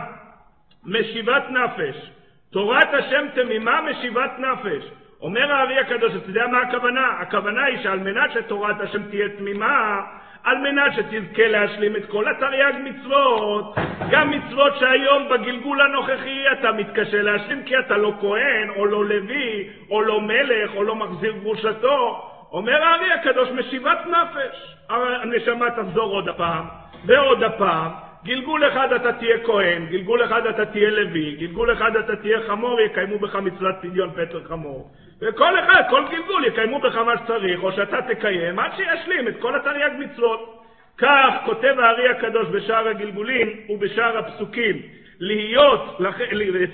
[0.87, 2.11] משיבת נפש.
[2.53, 4.91] תורת השם תמימה, משיבת נפש.
[5.21, 7.07] אומר הארי הקדוש, אתה יודע מה הכוונה?
[7.21, 10.01] הכוונה היא שעל מנת שתורת השם תהיה תמימה,
[10.45, 13.75] על מנת שתזכה להשלים את כל התרי"ג מצוות,
[14.11, 19.69] גם מצוות שהיום בגלגול הנוכחי אתה מתקשה להשלים כי אתה לא כהן, או לא לוי,
[19.91, 22.31] או לא מלך, או לא מחזיר גרושתו.
[22.53, 24.77] אומר הארי הקדוש, משיבת נפש.
[24.91, 26.65] הנשמה תחזור עוד הפעם,
[27.07, 27.91] ועוד הפעם,
[28.25, 32.81] גלגול אחד אתה תהיה כהן, גלגול אחד אתה תהיה לוי, גלגול אחד אתה תהיה חמור,
[32.81, 34.91] יקיימו בך מצוות פדיון פטר חמור.
[35.21, 39.57] וכל אחד, כל גלגול יקיימו בך מה שצריך, או שאתה תקיים, עד שישלים את כל
[39.57, 40.55] התרי"ג מצוות.
[40.99, 44.83] כך כותב הארי הקדוש בשאר הגלגולים ובשאר הפסוקים,
[45.21, 46.01] להיות,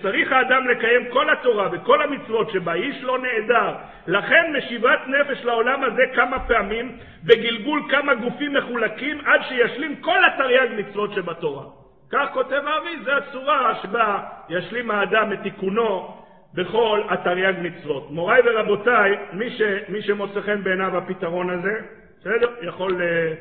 [0.03, 3.75] צריך האדם לקיים כל התורה וכל המצוות שבה איש לא נעדר.
[4.07, 10.69] לכן משיבת נפש לעולם הזה כמה פעמים, בגלגול כמה גופים מחולקים, עד שישלים כל התרי"ג
[10.77, 11.65] מצוות שבתורה.
[12.11, 16.17] כך כותב הארי, זו הצורה שבה ישלים האדם את תיקונו
[16.55, 18.11] בכל התרי"ג מצוות.
[18.11, 21.81] מוריי ורבותיי, מי, ש, מי שמוצא חן בעיניו הפתרון הזה,
[22.25, 22.49] בסדר?
[22.63, 23.33] יכול, אה,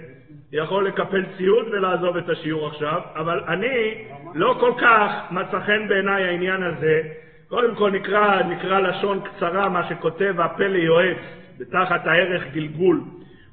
[0.51, 6.23] יכול לקפל ציוד ולעזוב את השיעור עכשיו, אבל אני לא כל כך מצא חן בעיניי
[6.23, 7.01] העניין הזה.
[7.47, 11.17] קודם כל נקרא, נקרא לשון קצרה מה שכותב הפה ליועץ,
[11.59, 13.01] בתחת הערך גלגול.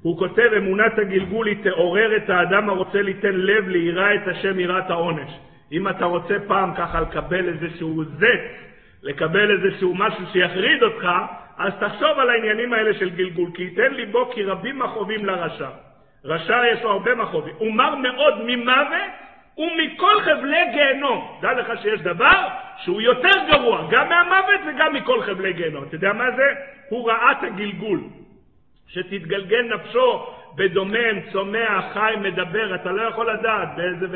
[0.03, 4.91] הוא כותב, אמונת הגלגול היא תעורר את האדם הרוצה ליתן לב ליראה את השם יראת
[4.91, 5.31] העונש.
[5.73, 8.71] אם אתה רוצה פעם ככה לקבל איזשהו זץ
[9.03, 11.09] לקבל איזשהו משהו שיחריד אותך,
[11.61, 15.69] אז תחשוב על העניינים האלה של גלגול, כי ייתן ליבו כי רבים מכאובים לרשע.
[16.25, 17.55] רשע יש לו הרבה מכאובים.
[17.59, 19.11] הוא מר מאוד ממוות
[19.59, 21.39] ומכל חבלי גיהנום.
[21.41, 25.85] דע לך שיש דבר שהוא יותר גרוע, גם מהמוות וגם מכל חבלי גיהנום.
[25.85, 26.45] אתה יודע מה זה?
[26.89, 28.01] הוא ראה את הגלגול.
[28.89, 34.07] שתתגלגל נפשו בדומם, צומח, חי, מדבר, אתה לא יכול לדעת באיזה,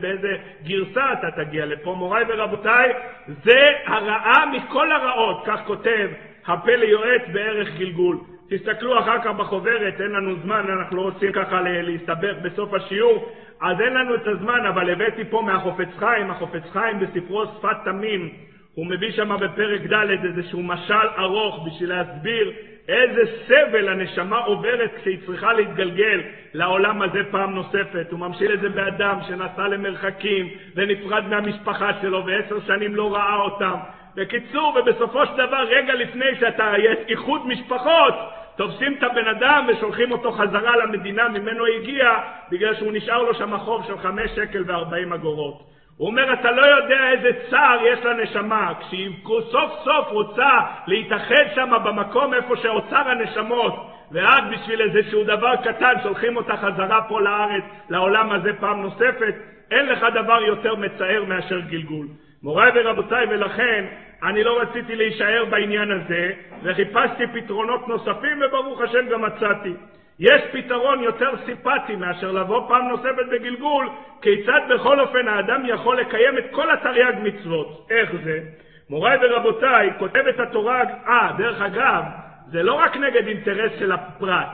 [0.00, 1.94] באיזה גרסה אתה תגיע לפה.
[1.94, 2.92] מוריי ורבותיי,
[3.28, 6.08] זה הרעה מכל הרעות, כך כותב
[6.46, 8.18] הפה ליועץ בערך גלגול.
[8.50, 13.80] תסתכלו אחר כך בחוברת, אין לנו זמן, אנחנו לא רוצים ככה להסתבך בסוף השיעור, אז
[13.80, 18.30] אין לנו את הזמן, אבל הבאתי פה מהחופץ חיים, החופץ חיים בספרו שפת תמים,
[18.74, 22.52] הוא מביא שם בפרק ד' איזשהו משל ארוך בשביל להסביר
[22.88, 26.20] איזה סבל הנשמה עוברת כשהיא צריכה להתגלגל
[26.54, 28.06] לעולם הזה פעם נוספת.
[28.10, 33.76] הוא ממשיל את זה באדם שנסע למרחקים ונפרד מהמשפחה שלו ועשר שנים לא ראה אותם.
[34.14, 38.14] בקיצור, ובסופו של דבר, רגע לפני שאתה, יש איחוד משפחות,
[38.56, 42.18] תופסים את הבן אדם ושולחים אותו חזרה למדינה ממנו הגיע,
[42.50, 45.70] בגלל שהוא נשאר לו שם חוב של חמש שקל וארבעים אגורות.
[45.96, 49.10] הוא אומר, אתה לא יודע איזה צער יש לנשמה, כשהיא
[49.50, 50.50] סוף סוף רוצה
[50.86, 53.74] להתאחד שם במקום איפה שאוצר הנשמות,
[54.12, 59.34] ואז בשביל איזשהו דבר קטן שולחים אותה חזרה פה לארץ, לעולם הזה פעם נוספת,
[59.70, 62.06] אין לך דבר יותר מצער מאשר גלגול.
[62.42, 63.84] מוריי ורבותיי, ולכן
[64.22, 69.72] אני לא רציתי להישאר בעניין הזה, וחיפשתי פתרונות נוספים, וברוך השם גם מצאתי.
[70.20, 73.88] יש פתרון יותר סימפטי מאשר לבוא פעם נוספת בגלגול,
[74.22, 77.86] כיצד בכל אופן האדם יכול לקיים את כל התרי"ג מצוות.
[77.90, 78.40] איך זה?
[78.90, 82.04] מוריי ורבותיי, כותבת התורה, אה, דרך אגב,
[82.46, 84.48] זה לא רק נגד אינטרס של הפרט,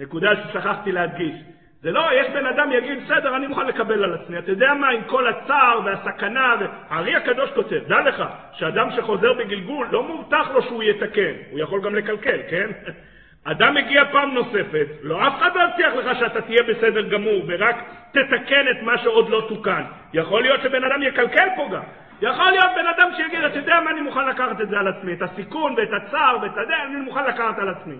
[0.00, 1.51] נקודה ששכחתי להדגיש.
[1.82, 4.38] זה לא, יש בן אדם יגיד, בסדר, אני מוכן לקבל על עצמי.
[4.38, 6.54] אתה יודע מה, עם כל הצער והסכנה,
[6.88, 11.80] הארי הקדוש כותב, דע לך, שאדם שחוזר בגלגול, לא מובטח לו שהוא יתקן, הוא יכול
[11.80, 12.70] גם לקלקל, כן?
[13.44, 17.76] אדם מגיע פעם נוספת, לא אף אחד לא יבטיח לך שאתה תהיה בסדר גמור ורק
[18.10, 19.82] תתקן את מה שעוד לא תוקן.
[20.14, 21.82] יכול להיות שבן אדם יקלקל פה גם.
[22.22, 25.12] יכול להיות בן אדם שיגיד, אתה יודע מה, אני מוכן לקחת את זה על עצמי,
[25.12, 27.96] את הסיכון ואת הצער ואת זה, אני מוכן לקחת על עצמי.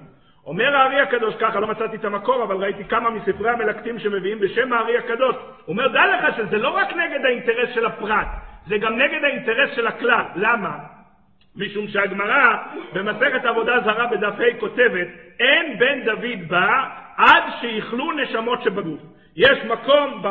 [0.46, 4.72] אומר הארי הקדוש ככה, לא מצאתי את המקור, אבל ראיתי כמה מספרי המלקטים שמביאים בשם
[4.72, 5.36] הארי הקדוש.
[5.36, 8.26] הוא אומר, דע לך שזה לא רק נגד האינטרס של הפרט,
[8.66, 10.24] זה גם נגד האינטרס של הכלל.
[10.36, 10.78] למה?
[11.56, 12.56] משום שהגמרא
[12.92, 15.08] במסכת עבודה זרה בדף ה' כותבת
[15.40, 16.84] אין בן דוד בא
[17.16, 19.00] עד שיכלו נשמות שבגוף.
[19.36, 20.22] יש מקום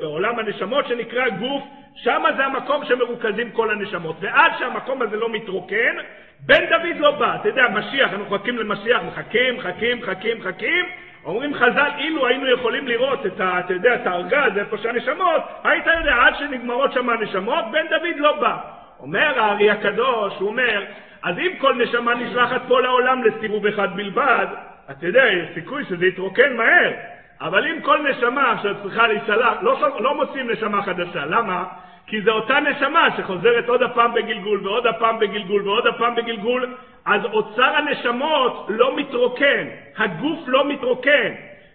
[0.00, 1.62] בעולם הנשמות שנקרא גוף,
[1.94, 4.16] שם זה המקום שמרוכזים כל הנשמות.
[4.20, 5.96] ועד שהמקום הזה לא מתרוקן,
[6.40, 7.34] בן דוד לא בא.
[7.34, 10.84] אתה יודע, משיח, אנחנו מחכים למשיח, מחכים, מחכים, מחכים, מחכים.
[11.24, 13.60] אומרים חז"ל, אילו היינו יכולים לראות את ה...
[13.60, 18.40] אתה יודע, את הארגז, איפה שהנשמות, היית יודע, עד שנגמרות שם הנשמות, בן דוד לא
[18.40, 18.56] בא.
[19.00, 20.84] אומר הארי הקדוש, הוא אומר,
[21.22, 24.46] אז אם כל נשמה נשלחת פה לעולם לסיבוב אחד בלבד,
[24.90, 26.92] אתה יודע, יש סיכוי שזה יתרוקן מהר.
[27.40, 31.24] אבל אם כל נשמה שצריכה להישלח, לא, לא מוצאים נשמה חדשה.
[31.24, 31.64] למה?
[32.06, 36.74] כי זו אותה נשמה שחוזרת עוד הפעם בגלגול ועוד הפעם בגלגול ועוד הפעם בגלגול,
[37.06, 41.32] אז אוצר הנשמות לא מתרוקן, הגוף לא מתרוקן,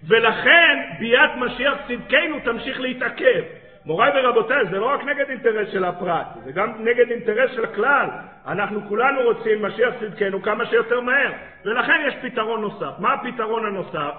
[0.08, 3.42] ולכן ביאת משיח צדקנו תמשיך להתעכב.
[3.86, 8.08] מוריי ורבותיי, זה לא רק נגד אינטרס של הפרט, זה גם נגד אינטרס של הכלל.
[8.48, 11.32] אנחנו כולנו רוצים משיח צדקנו כמה שיותר מהר,
[11.66, 13.00] ולכן יש פתרון נוסף.
[13.00, 14.14] מה הפתרון הנוסף?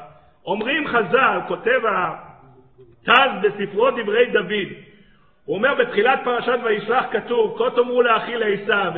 [0.47, 4.92] אומרים חז"ל, כותב הטז בספרו דברי דוד,
[5.45, 8.93] הוא אומר בתחילת פרשת וישלח כתוב, כה תאמרו לאחי לעשיו,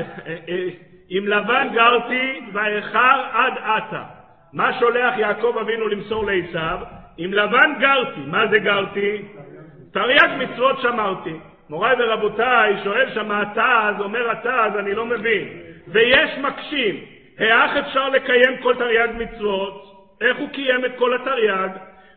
[1.08, 4.02] עם לבן גרתי ואיכר עד עתה.
[4.52, 6.78] מה שולח יעקב אבינו למסור לעשיו?
[7.18, 8.20] עם לבן גרתי.
[8.26, 9.22] מה זה גרתי?
[9.92, 11.36] תרי"ג מצוות שמרתי.
[11.70, 15.48] מוריי ורבותיי, שואל שם התז, אומר התז, אני לא מבין.
[15.88, 16.96] ויש מקשים,
[17.38, 19.84] האח אפשר לקיים כל תרי"ג מצוות?
[20.20, 21.70] איך הוא קיים את כל התרי"ג?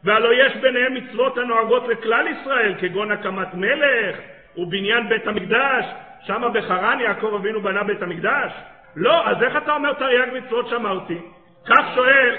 [0.08, 4.18] והלא יש ביניהם מצוות הנוהגות לכלל ישראל, כגון הקמת מלך
[4.58, 5.86] ובניין בית המקדש,
[6.22, 8.52] שמה בחרן יעקב אבינו בנה בית המקדש?
[8.96, 11.18] לא, אז איך אתה אומר תרי"ג מצוות שמרתי?
[11.66, 12.36] כך שואל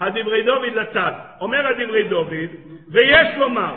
[0.00, 1.12] הדברי דוד לצד.
[1.40, 2.50] אומר הדברי דוד,
[2.92, 3.74] ויש לומר,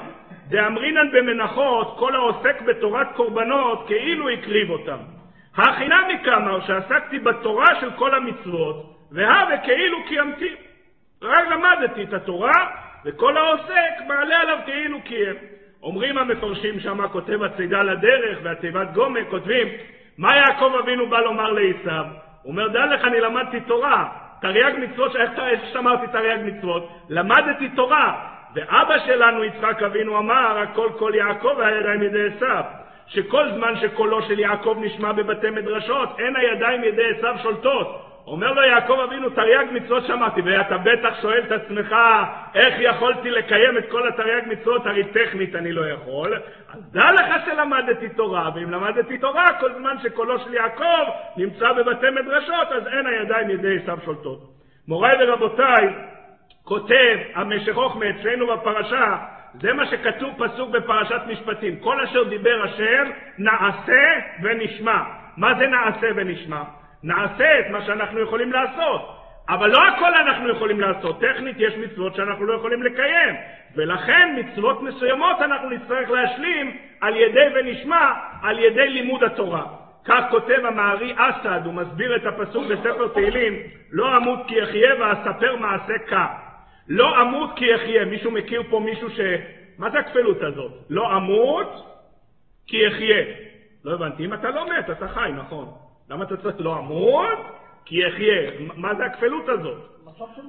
[0.50, 4.98] דאמרינן במנחות כל העוסק בתורת קורבנות כאילו הקריב אותם.
[5.58, 10.56] הכינמי כאמר שעסקתי בתורה של כל המצוות, והווה כאילו קיימתי.
[11.22, 12.68] רק למדתי את התורה,
[13.06, 15.36] וכל העוסק מעלה עליו כאילו קיים.
[15.84, 19.68] אומרים המפרשים שם, כותב הצידה לדרך והתיבת גומה, כותבים,
[20.18, 22.06] מה יעקב אבינו בא לומר לעשיו?
[22.42, 24.10] הוא אומר, דע לך, אני למדתי תורה.
[24.42, 25.32] תרי"ג מצוות, איך
[25.74, 26.90] שמרתי תרי"ג מצוות?
[27.10, 28.28] למדתי תורה.
[28.56, 32.64] ואבא שלנו, יצחק אבינו, אמר, הכל כל יעקב והידיים ידי עשיו.
[33.08, 38.11] שכל זמן שקולו של יעקב נשמע בבתי מדרשות, אין הידיים ידי עשיו שולטות.
[38.28, 41.96] אומר לו יעקב אבינו, תרי"ג מצוות שמעתי, ואתה בטח שואל את עצמך,
[42.56, 46.34] איך יכולתי לקיים את כל התרי"ג מצוות, הרי טכנית אני לא יכול.
[46.74, 51.04] אז דע לך שלמדתי תורה, ואם למדתי תורה, כל זמן שקולו של יעקב
[51.38, 54.40] נמצא בבתי מדרשות, אז אין הידיים ידי עשיו שולטות.
[54.88, 55.88] מוריי ורבותיי,
[56.64, 59.18] כותב המשך חוכמה אצלנו בפרשה,
[59.54, 61.80] זה מה שכתוב פסוק בפרשת משפטים.
[61.80, 64.98] כל אשר דיבר השם, נעשה ונשמע.
[65.38, 66.64] מה זה נעשה ונשמע?
[67.04, 69.18] נעשה את מה שאנחנו יכולים לעשות.
[69.50, 71.22] אבל לא הכל אנחנו יכולים לעשות.
[71.22, 73.36] טכנית יש מצוות שאנחנו לא יכולים לקיים.
[73.76, 79.66] ולכן מצוות מסוימות אנחנו נצטרך להשלים על ידי ונשמע, על ידי לימוד התורה.
[80.06, 83.54] כך כותב המערי אסד, הוא מסביר את הפסוק בספר תהילים,
[83.92, 86.28] לא אמות כי אחיה ואספר מעשה כך.
[86.88, 88.06] לא אמות כי אחיה.
[88.06, 89.20] מישהו מכיר פה מישהו ש...
[89.78, 90.72] מה זה הכפלות הזאת?
[90.90, 91.86] לא אמות
[92.68, 93.24] כי אחיה.
[93.86, 94.26] לא הבנתי.
[94.26, 95.68] אם אתה לא מת, אתה חי, נכון.
[96.12, 97.40] למה אתה צריך לא אמות?
[97.86, 98.52] כי אחיה.
[98.76, 99.78] מה זה הכפלות הזאת?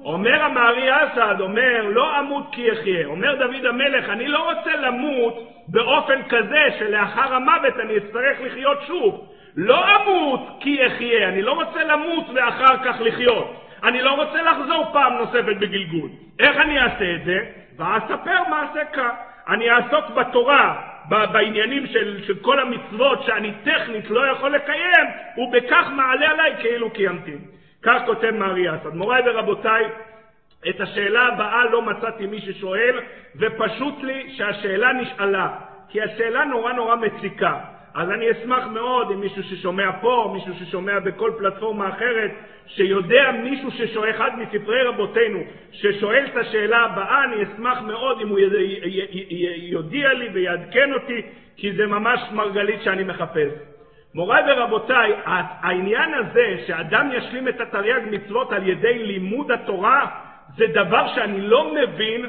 [0.03, 3.07] אומר המערי אסד, אומר, לא אמות כי אחיה.
[3.07, 5.33] אומר דוד המלך, אני לא רוצה למות
[5.67, 9.27] באופן כזה שלאחר המוות אני אצטרך לחיות שוב.
[9.55, 11.29] לא אמות כי אחיה.
[11.29, 13.53] אני לא רוצה למות ואחר כך לחיות.
[13.83, 16.09] אני לא רוצה לחזור פעם נוספת בגלגול.
[16.39, 17.37] איך אני אעשה את זה?
[17.77, 19.11] ואספר מעשה כך.
[19.47, 25.05] אני אעסוק בתורה, בעניינים של, של כל המצוות שאני טכנית לא יכול לקיים,
[25.37, 27.37] ובכך מעלה עליי כאילו קיימתי.
[27.83, 28.93] כך כותב מארי אסד.
[28.93, 29.85] מוריי ורבותיי,
[30.69, 32.99] את השאלה הבאה לא מצאתי מי ששואל,
[33.35, 35.49] ופשוט לי שהשאלה נשאלה,
[35.89, 37.59] כי השאלה נורא נורא מציקה.
[37.93, 42.31] אז אני אשמח מאוד אם מישהו ששומע פה, מישהו ששומע בכל פלטפורמה אחרת,
[42.67, 45.39] שיודע מישהו ששואל, אחד מספרי רבותינו,
[45.71, 48.39] ששואל את השאלה הבאה, אני אשמח מאוד אם הוא
[49.57, 51.21] יודיע לי ויעדכן אותי,
[51.57, 53.51] כי זה ממש מרגלית שאני מחפש.
[54.15, 60.07] מוריי ורבותיי, העניין הזה שאדם ישלים את התרי"ג מצוות על ידי לימוד התורה,
[60.57, 62.25] זה דבר שאני לא מבין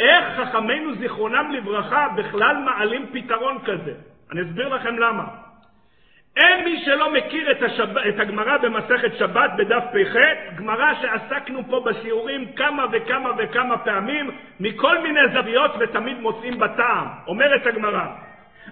[0.00, 3.94] איך חכמינו זיכרונם לברכה בכלל מעלים פתרון כזה.
[4.32, 5.24] אני אסביר לכם למה.
[6.36, 7.98] אין מי שלא מכיר את, השב...
[7.98, 10.16] את הגמרא במסכת שבת בדף פ"ח,
[10.56, 17.06] גמרא שעסקנו פה בשיעורים כמה וכמה וכמה פעמים, מכל מיני זוויות ותמיד מוצאים בטעם.
[17.26, 18.06] אומרת הגמרא,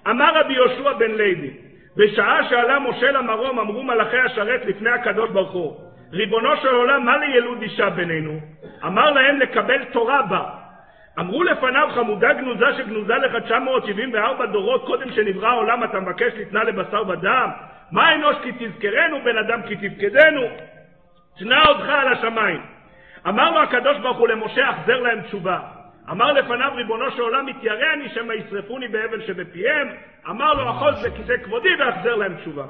[0.07, 1.53] אמר רבי יהושע בן לוי,
[1.97, 5.77] בשעה שעלה משה למרום אמרו מלאכי השרת לפני הקדוש ברוך הוא,
[6.11, 8.39] ריבונו של עולם, מה לילוד אישה בינינו?
[8.85, 10.56] אמר להם לקבל תורה בה.
[11.19, 17.09] אמרו לפניו חמודה גנוזה שגנוזה לך 974 דורות קודם שנברא העולם אתה מבקש לתנה לבשר
[17.09, 17.49] ודם?
[17.91, 20.41] מה אנוש כי תזכרנו בן אדם כי תפקדנו?
[21.37, 22.61] תנה אותך על השמיים.
[23.27, 25.59] אמר לו הקדוש ברוך הוא למשה החזר להם תשובה.
[26.11, 29.87] אמר לפניו ריבונו של עולם מתיירא אני שמא ישרפוני באבן שבפיהם
[30.29, 32.65] אמר לו אחוז בכיסא כבודי ואחזר להם תשובה.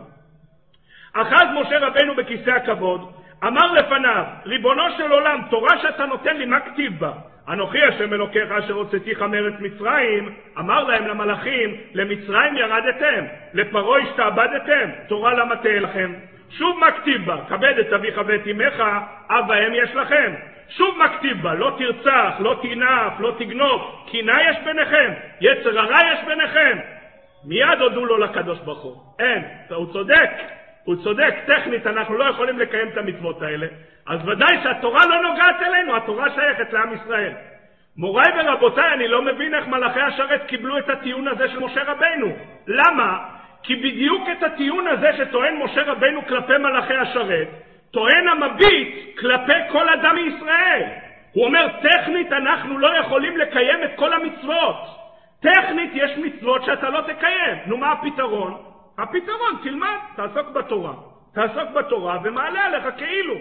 [1.13, 3.11] אחז משה רבנו בכיסא הכבוד
[3.43, 7.11] אמר לפניו ריבונו של עולם תורה שאתה נותן לי מה כתיב בה
[7.49, 10.29] אנוכי השם אלוקיך אשר הוצאתיך מארץ מצרים,
[10.59, 16.13] אמר להם למלאכים, למצרים ירדתם, לפרעה השתעבדתם, תורה למה תהיה לכם?
[16.49, 18.83] שוב מה כתיב בה, כבד את אביך ואת אמך,
[19.29, 20.33] אב ואם יש לכם.
[20.69, 25.99] שוב מה כתיב בה, לא תרצח, לא תנאף, לא תגנוב, קינה יש ביניכם, יצר הרע
[26.13, 26.77] יש ביניכם.
[27.45, 28.95] מיד הודו לו לקדוש ברוך הוא.
[29.19, 30.29] אין, הוא צודק,
[30.87, 33.67] הוא צודק, טכנית אנחנו לא יכולים לקיים את המצוות האלה,
[34.05, 37.31] אז ודאי שהתורה לא נוגעת אלינו, התורה שייכת לעם ישראל.
[37.97, 42.35] מוריי ורבותיי, אני לא מבין איך מלאכי השרת קיבלו את הטיעון הזה של משה רבנו.
[42.67, 43.17] למה?
[43.63, 47.47] כי בדיוק את הטיעון הזה שטוען משה רבנו כלפי מלאכי השרת,
[47.91, 50.83] טוען המביט כלפי כל אדם מישראל.
[51.33, 54.75] הוא אומר, טכנית אנחנו לא יכולים לקיים את כל המצוות.
[55.41, 57.57] טכנית יש מצוות שאתה לא תקיים.
[57.65, 58.66] נו, מה הפתרון?
[58.97, 60.93] הפתרון, תלמד, תעסוק בתורה.
[61.33, 63.35] תעסוק בתורה ומעלה עליך כאילו.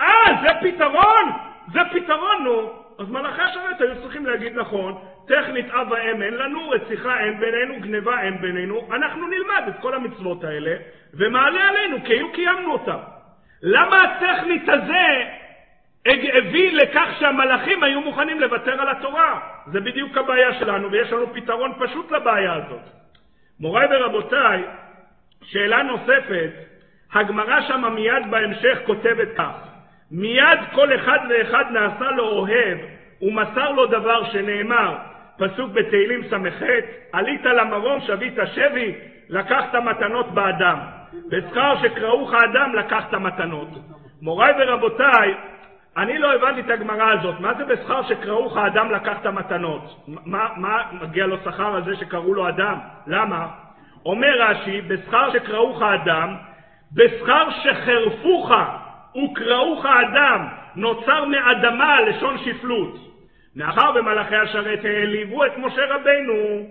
[0.00, 1.30] אה, זה פתרון?
[1.72, 2.72] זה פתרון, נו.
[2.98, 7.80] אז מלאכי השרת היו צריכים להגיד נכון, טכנית אב ואם אין לנו, רציחה אין בינינו,
[7.80, 10.76] גניבה אין בינינו, אנחנו נלמד את כל המצוות האלה,
[11.14, 12.98] ומעלה עלינו כאילו קיימנו אותם.
[13.62, 15.24] למה הטכנית הזה
[16.06, 19.40] הביא לכך שהמלאכים היו מוכנים לוותר על התורה?
[19.66, 22.80] זה בדיוק הבעיה שלנו, ויש לנו פתרון פשוט לבעיה הזאת.
[23.60, 24.64] מוריי ורבותיי,
[25.42, 26.50] שאלה נוספת,
[27.12, 29.68] הגמרא שמה מיד בהמשך כותבת כך:
[30.10, 32.78] מיד כל אחד ואחד נעשה לו אוהב
[33.22, 34.96] ומסר לו דבר שנאמר,
[35.38, 36.62] פסוק בתהילים ס"ח,
[37.12, 38.94] עלית למרום שבית שבי,
[39.28, 40.78] לקחת מתנות באדם.
[41.28, 43.68] בשכר שקראוך אדם לקחת מתנות.
[44.22, 45.34] מוריי ורבותיי,
[45.96, 47.40] אני לא הבנתי את הגמרא הזאת.
[47.40, 50.06] מה זה בשכר שקראוך אדם לקחת מתנות?
[50.08, 52.78] מה, מה מגיע לו שכר על זה שקראו לו אדם?
[53.06, 53.48] למה?
[54.06, 56.36] אומר רש"י, בשכר שקראוך אדם,
[56.92, 58.50] בשכר שחרפוך
[59.24, 60.46] וקראוך אדם,
[60.76, 62.96] נוצר מאדמה לשון שפלות.
[63.56, 66.66] מאחר ומלאכי השרת העליבו את משה רבנו,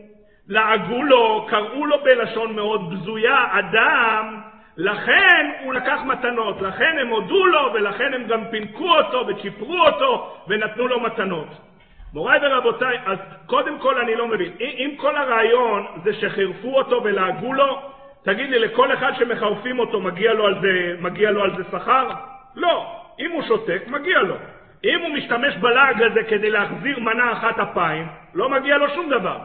[0.47, 4.41] לעגו לו, קראו לו בלשון מאוד בזויה, אדם,
[4.77, 10.35] לכן הוא לקח מתנות, לכן הם הודו לו ולכן הם גם פינקו אותו וצ'יפרו אותו
[10.47, 11.70] ונתנו לו מתנות.
[12.13, 17.53] מוריי ורבותיי, אז קודם כל אני לא מבין, אם כל הרעיון זה שחירפו אותו ולעגו
[17.53, 17.81] לו,
[18.23, 22.09] תגיד לי, לכל אחד שמחרפים אותו מגיע לו על זה, מגיע לו על זה שכר?
[22.55, 23.01] לא.
[23.19, 24.35] אם הוא שותק, מגיע לו.
[24.83, 29.37] אם הוא משתמש בלעג הזה כדי להחזיר מנה אחת אפיים, לא מגיע לו שום דבר.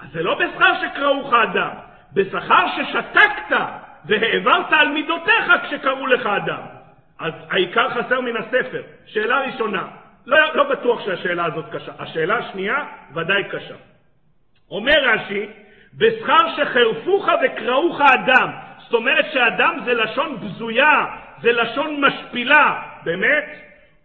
[0.00, 1.70] אז זה לא בשכר שקראוך אדם,
[2.12, 3.56] בשכר ששתקת
[4.04, 6.60] והעברת על מידותיך כשקראו לך אדם.
[7.20, 8.82] אז העיקר חסר מן הספר.
[9.06, 9.82] שאלה ראשונה,
[10.28, 11.92] לא, לא בטוח שהשאלה הזאת קשה.
[11.98, 13.74] השאלה השנייה, ודאי קשה.
[14.70, 15.46] אומר רש"י,
[15.94, 18.50] בשכר שחרפוך וקראוך אדם.
[18.78, 21.06] זאת אומרת שאדם זה לשון בזויה,
[21.42, 22.82] זה לשון משפילה.
[23.04, 23.44] באמת?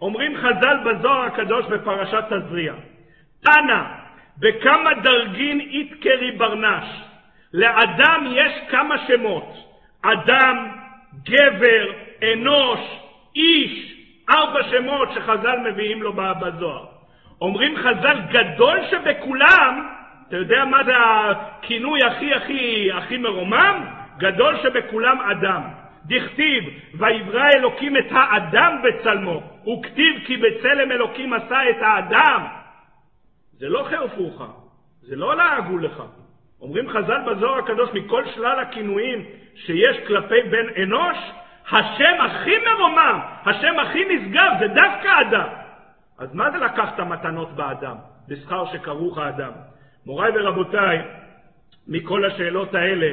[0.02, 2.74] אומרים חז"ל בזוהר הקדוש בפרשת תזריע.
[3.44, 3.84] תנא,
[4.38, 6.86] בכמה דרגין איתקרי ברנש.
[7.54, 9.54] לאדם יש כמה שמות.
[10.02, 10.72] אדם,
[11.24, 11.86] גבר,
[12.34, 12.80] אנוש,
[13.36, 13.93] איש,
[14.30, 16.86] ארבע שמות שחז"ל מביאים לו בזוהר.
[17.42, 19.88] אומרים חז"ל, גדול שבכולם,
[20.28, 23.86] אתה יודע מה זה הכינוי הכי הכי הכי מרומם?
[24.18, 25.62] גדול שבכולם אדם.
[26.06, 26.64] דכתיב,
[26.94, 32.46] ויברא אלוקים את האדם בצלמו, וכתיב כי בצלם אלוקים עשה את האדם.
[33.52, 34.42] זה לא חרפוך,
[35.02, 36.04] זה לא לעגו לך.
[36.62, 41.18] אומרים חז"ל בזוהר הקדוש, מכל שלל הכינויים שיש כלפי בן אנוש,
[41.72, 45.48] השם הכי מרומם, השם הכי נשגב, זה דווקא אדם.
[46.20, 47.96] אז מה זה לקחת מתנות באדם,
[48.28, 49.52] בשכר שכרוך האדם?
[50.06, 51.02] מוריי ורבותיי,
[51.88, 53.08] מכל השאלות האלה,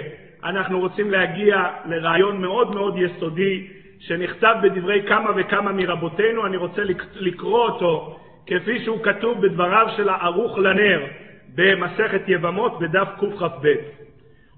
[0.45, 3.67] אנחנו רוצים להגיע לרעיון מאוד מאוד יסודי,
[4.01, 6.83] שנכתב בדברי כמה וכמה מרבותינו, אני רוצה
[7.15, 11.07] לקרוא אותו כפי שהוא כתוב בדבריו של הערוך לנר
[11.55, 13.67] במסכת יבמות בדף קכ"ב.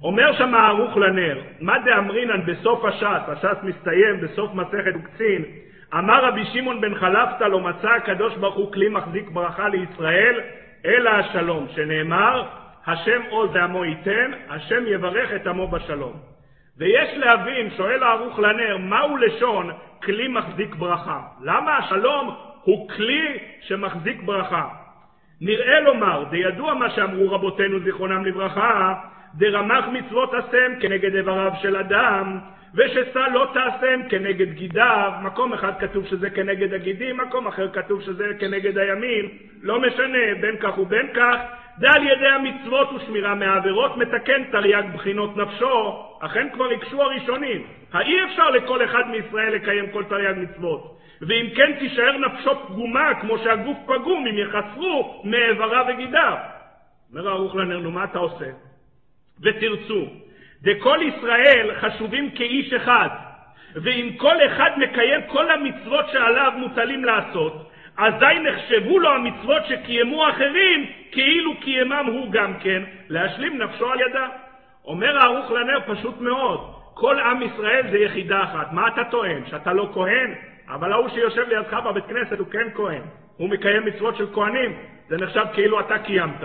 [0.02, 5.44] אומר שם הערוך לנר, מה דאמרינן בסוף הש"ס, הש"ס מסתיים בסוף מסכת קצין,
[5.94, 10.40] אמר רבי שמעון בן חלפתא לא מצא הקדוש ברוך הוא כלי מחזיק ברכה לישראל,
[10.84, 12.44] אלא השלום, שנאמר,
[12.86, 16.12] השם עוז לעמו ייתן, השם יברך את עמו בשלום.
[16.78, 19.70] ויש להבין, שואל הערוך לנר, מהו לשון
[20.02, 21.20] כלי מחזיק ברכה?
[21.42, 24.68] למה השלום הוא כלי שמחזיק ברכה.
[25.40, 28.94] נראה לומר, דידוע מה שאמרו רבותינו זיכרונם לברכה,
[29.34, 32.38] דרמח מצוות עשם כנגד איבריו של אדם,
[32.74, 38.24] וששא לא תעשם כנגד גידיו, מקום אחד כתוב שזה כנגד הגידים, מקום אחר כתוב שזה
[38.38, 39.28] כנגד הימין,
[39.62, 41.36] לא משנה, בין כך ובין כך,
[41.86, 47.62] על ידי המצוות ושמירה מהעבירות מתקן תרי"ג בחינות נפשו, אכן כבר הקשו הראשונים,
[47.92, 53.38] האי אפשר לכל אחד מישראל לקיים כל תרי"ג מצוות, ואם כן תישאר נפשו פגומה כמו
[53.38, 56.36] שהגוף פגום אם יחסרו מאיבריו וגידיו.
[57.10, 58.71] אומר ערוך לנר, נו מה אתה עושה?
[59.42, 60.06] ותרצו,
[60.62, 63.08] דכל ישראל חשובים כאיש אחד,
[63.74, 70.86] ואם כל אחד מקיים כל המצוות שעליו מוטלים לעשות, אזי נחשבו לו המצוות שקיימו אחרים,
[71.12, 74.28] כאילו קיימם הוא גם כן, להשלים נפשו על ידה.
[74.84, 78.72] אומר הערוך לנר פשוט מאוד, כל עם ישראל זה יחידה אחת.
[78.72, 79.42] מה אתה טוען?
[79.46, 80.34] שאתה לא כהן?
[80.68, 83.02] אבל ההוא שיושב לידך בבית כנסת הוא כן כהן.
[83.36, 84.76] הוא מקיים מצוות של כהנים,
[85.08, 86.44] זה נחשב כאילו אתה קיימת.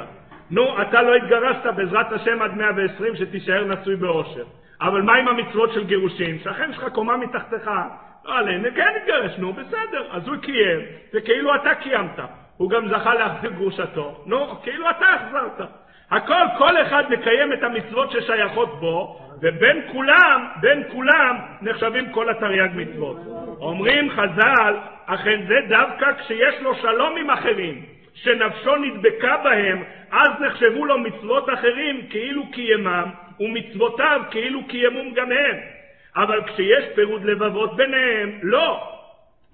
[0.51, 4.43] נו, אתה לא התגרשת בעזרת השם עד 120 שתישאר נשוי באושר.
[4.81, 6.39] אבל מה עם המצוות של גירושין?
[6.43, 7.69] שהחן שלך קומה מתחתיך,
[8.25, 10.07] לא עליהם, כן התגרש, נו, בסדר.
[10.11, 10.79] אז הוא קיים,
[11.13, 12.19] וכאילו אתה קיימת.
[12.57, 14.23] הוא גם זכה להחזיר גרושתו.
[14.25, 15.69] נו, כאילו אתה החזרת.
[16.11, 22.69] הכל, כל אחד מקיים את המצוות ששייכות בו, ובין כולם, בין כולם, נחשבים כל התרי"ג
[22.73, 23.17] מצוות.
[23.61, 24.75] אומרים חז"ל,
[25.05, 27.81] אכן זה דווקא כשיש לו שלום עם אחרים,
[28.23, 33.05] שנפשו נדבקה בהם, אז נחשבו לו מצוות אחרים כאילו קיימם,
[33.39, 35.55] ומצוותיו כאילו קיימום גם הם.
[36.15, 38.93] אבל כשיש פירוד לבבות ביניהם, לא.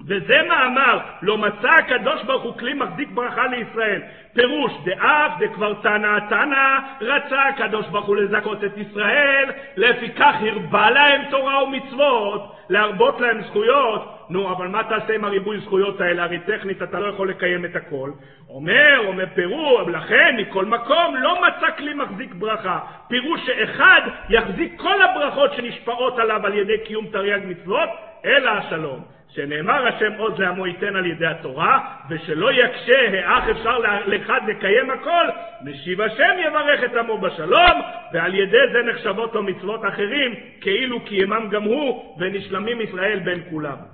[0.07, 4.01] וזה מאמר, לא מצא הקדוש ברוך הוא כלי מחזיק ברכה לישראל.
[4.33, 11.21] פירוש, דאף דכבר תנא תנא, רצה הקדוש ברוך הוא לזכות את ישראל, לפיכך הרבה להם
[11.29, 14.22] תורה ומצוות, להרבות להם זכויות.
[14.33, 16.23] נו, אבל מה תעשה עם הריבוי זכויות האלה?
[16.23, 18.11] הרי טכנית אתה לא יכול לקיים את הכל.
[18.49, 22.79] אומר, אומר פירוש, לכן מכל מקום לא מצא כלי מחזיק ברכה.
[23.07, 27.89] פירוש שאחד יחזיק כל הברכות שנשפעות עליו על ידי קיום תרי"ג מצוות,
[28.25, 29.03] אלא השלום.
[29.35, 31.79] שנאמר השם עוז לעמו ייתן על ידי התורה,
[32.09, 35.25] ושלא יקשה האח אפשר לאחד לקיים הכל,
[35.63, 37.81] משיב השם יברך את עמו בשלום,
[38.13, 43.92] ועל ידי זה נחשבות לו מצוות אחרים, כאילו קיימם גם הוא, ונשלמים ישראל בין כולם.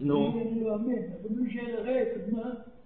[0.00, 0.32] נו.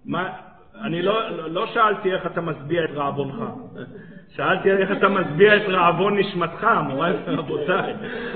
[0.05, 0.33] מה?
[0.81, 3.43] אני לא, לא שאלתי איך אתה משביע את רעבונך.
[4.35, 7.93] שאלתי איך אתה משביע את רעבון נשמתך, מוריי ורבותיי.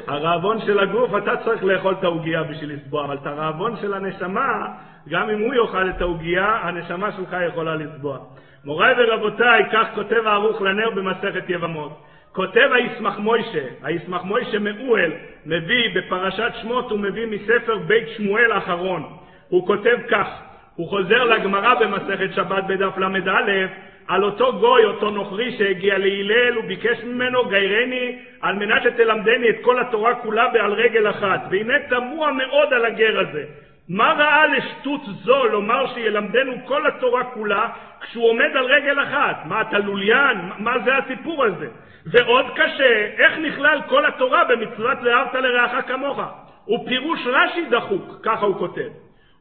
[0.07, 4.67] הרעבון של הגוף, אתה צריך לאכול את העוגייה בשביל לסבוע, אבל את הרעבון של הנשמה,
[5.09, 8.19] גם אם הוא יאכל את העוגייה, הנשמה שלך יכולה לסבוע.
[8.65, 12.10] מוריי ורבותיי, כך כותב הערוך לנר במסכת יבמות.
[12.33, 15.11] כותב הישמח מוישה, הישמח מוישה מאוהל,
[15.45, 19.03] מביא בפרשת שמות, הוא מביא מספר בית שמואל האחרון.
[19.49, 20.27] הוא כותב כך,
[20.75, 23.67] הוא חוזר לגמרא במסכת שבת בדף ל"א,
[24.07, 29.55] על אותו גוי, אותו נוכרי שהגיע להלל, הוא ביקש ממנו גיירני על מנת שתלמדני את
[29.61, 31.41] כל התורה כולה בעל רגל אחת.
[31.49, 33.43] והנה תמוה מאוד על הגר הזה.
[33.89, 37.69] מה ראה לשטות זו לומר שילמדנו כל התורה כולה
[38.01, 39.45] כשהוא עומד על רגל אחת?
[39.45, 40.37] מה, אתה לוליין?
[40.57, 41.67] מה זה הסיפור הזה?
[42.05, 46.19] ועוד קשה, איך נכלל כל התורה במצוות ואהבת לרעך כמוך?
[46.65, 48.89] הוא פירוש רש"י דחוק, ככה הוא כותב.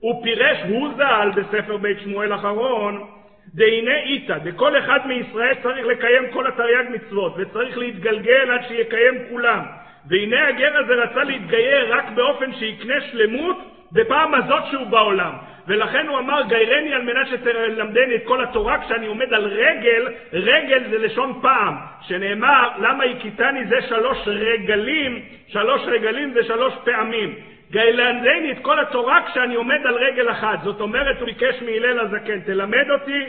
[0.00, 3.06] הוא פירש הוא ז"ל בספר בית שמואל אחרון,
[3.54, 9.60] דהנה איתא, דכל אחד מישראל צריך לקיים כל התרי"ג מצוות, וצריך להתגלגל עד שיקיים כולם.
[10.08, 13.56] והנה הגר הזה רצה להתגייר רק באופן שיקנה שלמות
[13.92, 15.32] בפעם הזאת שהוא בעולם.
[15.70, 20.84] ולכן הוא אמר גיירני על מנת שתלמדני את כל התורה כשאני עומד על רגל, רגל
[20.90, 27.34] זה לשון פעם, שנאמר למה הכיתני זה שלוש רגלים, שלוש רגלים זה שלוש פעמים.
[27.70, 30.62] גילנדני את כל התורה כשאני עומד על רגל אחת.
[30.62, 33.24] זאת אומרת, הוא ביקש מהלל הזקן, תלמד אותי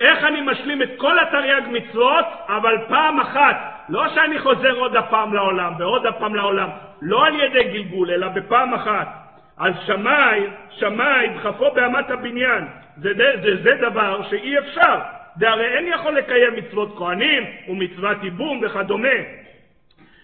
[0.00, 3.56] איך אני משלים את כל התרי"ג מצוות, אבל פעם אחת.
[3.88, 6.68] לא שאני חוזר עוד הפעם לעולם ועוד הפעם לעולם,
[7.02, 9.21] לא על ידי גלגול, אלא בפעם אחת.
[9.58, 12.64] אז שמאי, שמאי, דחפו באמת הבניין.
[12.96, 14.98] זה, זה, זה, זה דבר שאי אפשר.
[15.36, 19.18] והרי אין יכול לקיים מצוות כהנים ומצוות ייבום וכדומה.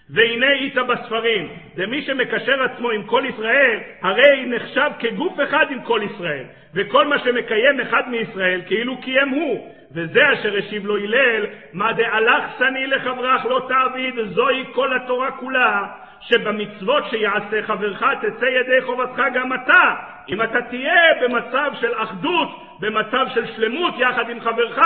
[0.09, 6.01] והנה איתה בספרים, ומי שמקשר עצמו עם כל ישראל, הרי נחשב כגוף אחד עם כל
[6.05, 9.73] ישראל, וכל מה שמקיים אחד מישראל, כאילו קיים הוא.
[9.95, 15.87] וזה אשר השיב לו הלל, מה דהלך שני לחברך לא תעביד, זוהי כל התורה כולה,
[16.21, 19.95] שבמצוות שיעשה חברך תצא ידי חובתך גם אתה.
[20.29, 22.49] אם אתה תהיה במצב של אחדות,
[22.79, 24.79] במצב של שלמות יחד עם חברך,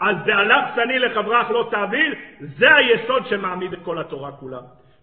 [0.00, 4.58] אז בהלך שני לחברך לא תעביד, זה היסוד שמעמיד את כל התורה כולה.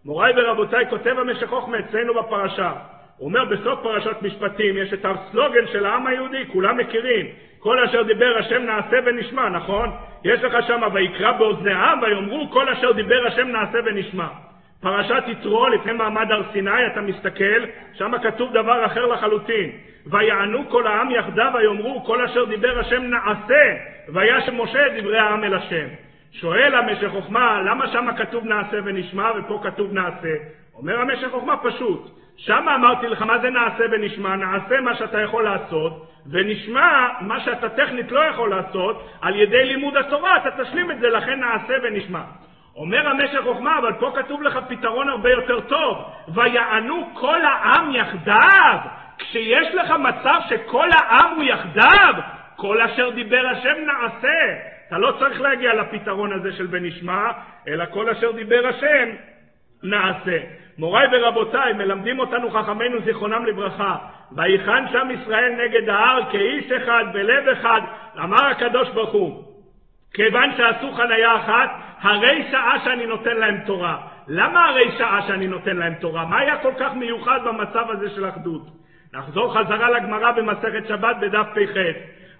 [0.05, 2.71] מוריי ורבותיי, כותב המשך חוכמה אצלנו בפרשה,
[3.17, 7.25] הוא אומר בסוף פרשת משפטים יש את הסלוגן של העם היהודי, כולם מכירים,
[7.59, 9.89] כל אשר דיבר השם נעשה ונשמע, נכון?
[10.23, 14.27] יש לך שם ויקרא באוזני העם ויאמרו כל אשר דיבר השם נעשה ונשמע.
[14.83, 19.71] פרשת יתרו, לפני מעמד הר סיני, אתה מסתכל, שם כתוב דבר אחר לחלוטין.
[20.05, 23.63] ויענו כל העם יחדיו ויאמרו כל אשר דיבר השם נעשה,
[24.09, 25.87] וישב משה דברי העם אל השם.
[26.31, 30.33] שואל המשך חוכמה, למה שם כתוב נעשה ונשמע ופה כתוב נעשה?
[30.75, 35.43] אומר המשך חוכמה פשוט, שם אמרתי לך מה זה נעשה ונשמע, נעשה מה שאתה יכול
[35.43, 40.99] לעשות, ונשמע מה שאתה טכנית לא יכול לעשות, על ידי לימוד התורה אתה תשלים את
[40.99, 42.21] זה, לכן נעשה ונשמע.
[42.75, 45.97] אומר המשך חוכמה, אבל פה כתוב לך פתרון הרבה יותר טוב,
[46.27, 48.79] ויענו כל העם יחדיו,
[49.17, 52.13] כשיש לך מצב שכל העם הוא יחדיו,
[52.55, 54.39] כל אשר דיבר השם נעשה.
[54.87, 57.31] אתה לא צריך להגיע לפתרון הזה של ונשמע,
[57.67, 59.09] אלא כל אשר דיבר השם
[59.83, 60.37] נעשה.
[60.77, 63.95] מוריי ורבותיי, מלמדים אותנו חכמינו זיכרונם לברכה,
[64.35, 67.81] ויחן שם ישראל נגד ההר כאיש אחד בלב אחד,
[68.19, 69.43] אמר הקדוש ברוך הוא,
[70.13, 71.69] כיוון שעשו חניה אחת,
[72.03, 73.97] הרי שעה שאני נותן להם תורה.
[74.27, 76.25] למה הרי שעה שאני נותן להם תורה?
[76.25, 78.61] מה היה כל כך מיוחד במצב הזה של אחדות?
[79.13, 81.77] נחזור חזרה לגמרא במסכת שבת בדף פ"ח.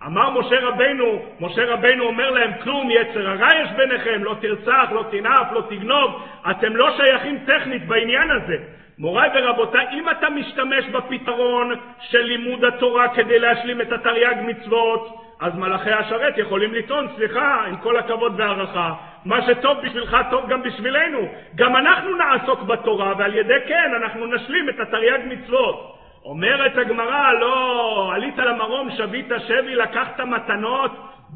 [0.06, 5.06] אמר משה רבנו, משה רבנו אומר להם, כלום יצר הרע יש ביניכם, לא תרצח, לא
[5.12, 8.58] תנאף, לא תגנוב, אתם לא שייכים טכנית בעניין הזה.
[8.98, 15.56] מוריי ורבותיי, אם אתה משתמש בפתרון של לימוד התורה כדי להשלים את התרי"ג מצוות, אז
[15.56, 18.94] מלאכי השרת יכולים לטעון, סליחה, עם כל הכבוד והערכה,
[19.26, 21.20] מה שטוב בשבילך טוב גם בשבילנו.
[21.56, 25.98] גם אנחנו נעסוק בתורה, ועל ידי כן אנחנו נשלים את התרי"ג מצוות.
[26.26, 30.92] אומרת הגמרא, לא, עלית למרום, שבית שבי, לקחת מתנות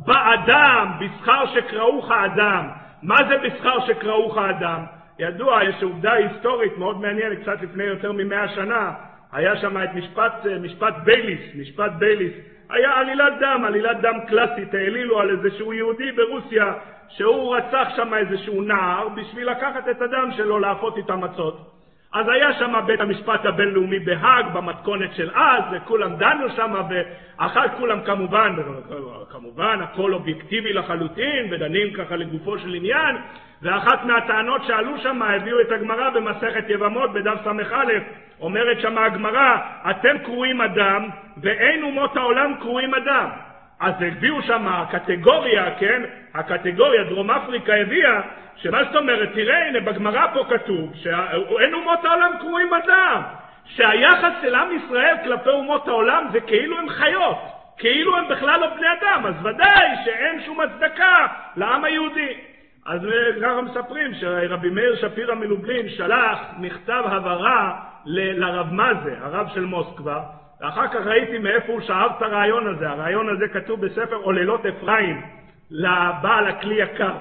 [0.05, 2.67] באדם, בשכר שקראוך אדם.
[3.03, 4.83] מה זה בשכר שקראוך אדם?
[5.19, 8.91] ידוע, יש עובדה היסטורית מאוד מעניינת, קצת לפני יותר ממאה שנה,
[9.33, 12.33] היה שם את משפט, משפט בייליס, משפט בייליס.
[12.69, 16.73] היה עלילת דם, עלילת דם קלאסית, העלילו על איזשהו יהודי ברוסיה
[17.09, 21.77] שהוא רצח שם איזשהו נער בשביל לקחת את הדם שלו לאפות איתה מצות.
[22.13, 28.01] אז היה שם בית המשפט הבינלאומי בהאג, במתכונת של אז, וכולם דנו שם, ואחר כולם
[28.01, 28.55] כמובן,
[29.29, 33.15] כמובן הכל אובייקטיבי לחלוטין, ודנים ככה לגופו של עניין,
[33.61, 37.83] ואחת מהטענות שעלו שם הביאו את הגמרא במסכת יבמות בדף ס"א,
[38.41, 39.57] אומרת שם הגמרא,
[39.89, 43.29] אתם קרואים אדם, ואין אומות העולם קרואים אדם.
[43.79, 46.01] אז הביאו שם הקטגוריה, כן,
[46.33, 48.21] הקטגוריה, דרום אפריקה הביאה,
[48.55, 53.21] שמה זאת אומרת, תראה, הנה בגמרא פה כתוב, שאין אומות העולם קרואים אדם,
[53.65, 57.37] שהיחס של עם ישראל כלפי אומות העולם זה כאילו הם חיות,
[57.77, 62.33] כאילו הם בכלל לא בני אדם, אז ודאי שאין שום הצדקה לעם היהודי.
[62.87, 63.01] אז
[63.41, 70.21] ככה מספרים שרבי מאיר שפירא מלובלין שלח מכתב הבהרה לרב מזה, הרב של מוסקבה,
[70.61, 72.89] ואחר כך ראיתי מאיפה הוא שאב את הרעיון הזה.
[72.89, 75.21] הרעיון הזה כתוב בספר עוללות אפרים,
[75.71, 77.13] לבעל הכלי יקר.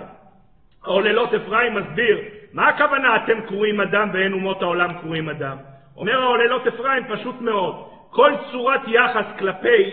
[0.84, 2.18] עוללות אפרים מסביר,
[2.52, 5.56] מה הכוונה אתם קרואים אדם ואין אומות העולם קרואים אדם?
[5.96, 7.74] אומר העוללות אפרים פשוט מאוד,
[8.10, 9.92] כל צורת יחס כלפי,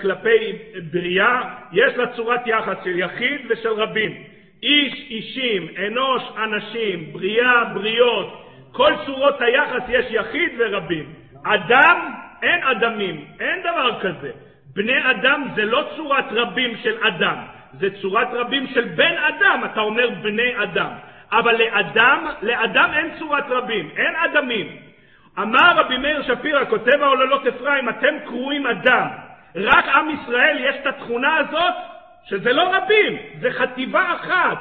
[0.00, 0.58] כלפי
[0.92, 4.31] בריאה, יש לה צורת יחס של יחיד ושל רבים.
[4.62, 11.12] איש, אישים, אנוש, אנשים, בריאה, בריות, כל צורות היחס יש יחיד ורבים.
[11.44, 14.30] אדם, אין אדמים, אין דבר כזה.
[14.74, 17.36] בני אדם זה לא צורת רבים של אדם,
[17.72, 20.90] זה צורת רבים של בן אדם, אתה אומר בני אדם.
[21.32, 24.76] אבל לאדם, לאדם אין צורת רבים, אין אדמים.
[25.38, 29.08] אמר רבי מאיר שפירא, כותב העוללות אפרים, אתם קרואים אדם.
[29.56, 31.74] רק עם ישראל יש את התכונה הזאת,
[32.24, 34.58] שזה לא רבים, זה חטיבה אחת,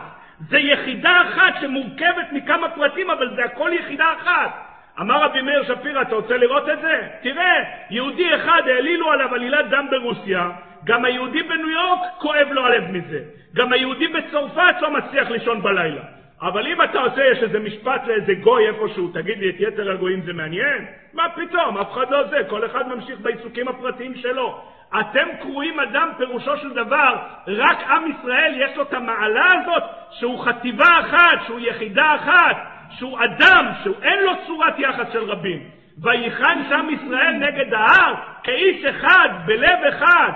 [0.50, 4.52] זה יחידה אחת שמורכבת מכמה פרטים, אבל זה הכל יחידה אחת.
[5.00, 7.08] אמר רבי מאיר שפירא, אתה רוצה לראות את זה?
[7.22, 10.52] תראה, יהודי אחד העלילו עליו עלילת דם ברוסיה,
[10.84, 13.20] גם היהודי בניו יורק כואב לו הלב מזה.
[13.56, 16.02] גם היהודי בצרפת לא מצליח לישון בלילה.
[16.42, 20.22] אבל אם אתה עושה, יש איזה משפט לאיזה גוי איפשהו, תגיד לי, את יתר הגויים
[20.22, 20.86] זה מעניין?
[21.14, 24.62] מה פתאום, אף אחד לא זה, כל אחד ממשיך בעיסוקים הפרטיים שלו.
[25.00, 27.18] אתם קרואים אדם, פירושו של דבר,
[27.48, 32.58] רק עם ישראל יש לו את המעלה הזאת, שהוא חטיבה אחת, שהוא יחידה אחת,
[32.90, 35.60] שהוא אדם, שאין לו צורת יחס של רבים.
[36.02, 40.32] ויחן שם ישראל נגד ההר, כאיש אחד, בלב אחד.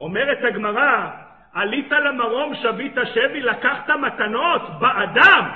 [0.00, 1.08] אומרת הגמרא,
[1.54, 5.48] עלית למרום שבית שבי, לקחת מתנות באדם,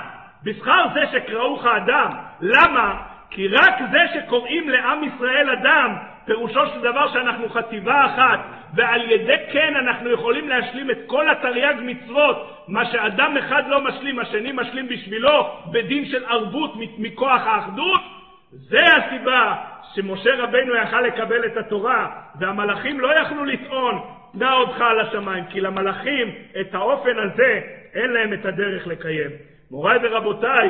[0.43, 2.09] בשכר זה שקראוך אדם.
[2.41, 3.01] למה?
[3.29, 5.95] כי רק זה שקוראים לעם ישראל אדם,
[6.27, 8.39] פירושו של דבר שאנחנו חטיבה אחת,
[8.73, 14.19] ועל ידי כן אנחנו יכולים להשלים את כל התרי"ג מצוות, מה שאדם אחד לא משלים,
[14.19, 18.01] השני משלים בשבילו, בדין של ערבות מכוח האחדות,
[18.51, 19.55] זה הסיבה
[19.95, 22.07] שמשה רבינו יכל לקבל את התורה,
[22.39, 24.01] והמלאכים לא יכלו לטעון,
[24.33, 27.61] נע אותך על השמיים, כי למלאכים את האופן הזה
[27.93, 29.31] אין להם את הדרך לקיים.
[29.71, 30.69] מוריי ורבותיי,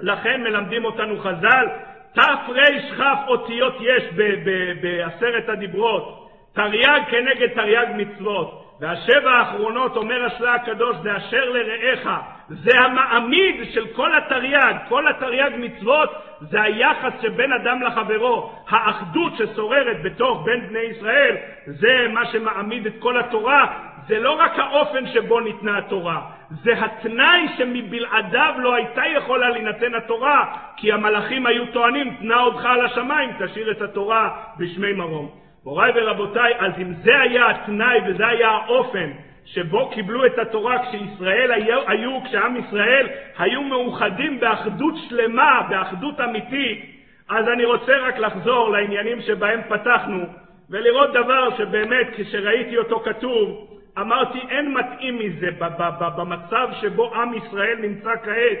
[0.00, 1.66] לכן מלמדים אותנו חז"ל,
[2.14, 4.02] תרכ אותיות יש
[4.82, 8.60] בעשרת הדיברות, תרי"ג כנגד תרי"ג מצוות.
[8.80, 12.08] והשבע האחרונות, אומר השלה הקדוש, זה אשר לרעך,
[12.48, 20.02] זה המעמיד של כל התרי"ג, כל התרי"ג מצוות זה היחס שבין אדם לחברו, האחדות ששוררת
[20.02, 21.36] בתוך בין בני ישראל,
[21.66, 26.20] זה מה שמעמיד את כל התורה, זה לא רק האופן שבו ניתנה התורה,
[26.50, 32.84] זה התנאי שמבלעדיו לא הייתה יכולה להינתן התורה, כי המלאכים היו טוענים, תנא אותך על
[32.84, 35.30] השמיים, תשאיר את התורה בשמי מרום.
[35.64, 39.10] מוריי ורבותיי, אז אם זה היה התנאי וזה היה האופן
[39.44, 43.06] שבו קיבלו את התורה כשישראל היו, היו כשעם ישראל
[43.38, 50.24] היו מאוחדים באחדות שלמה, באחדות אמיתית, אז אני רוצה רק לחזור לעניינים שבהם פתחנו
[50.70, 55.46] ולראות דבר שבאמת כשראיתי אותו כתוב אמרתי אין מתאים מזה
[56.16, 58.58] במצב שבו עם ישראל נמצא כעת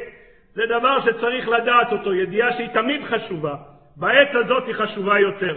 [0.54, 3.54] זה דבר שצריך לדעת אותו, ידיעה שהיא תמיד חשובה,
[3.96, 5.56] בעת הזאת היא חשובה יותר.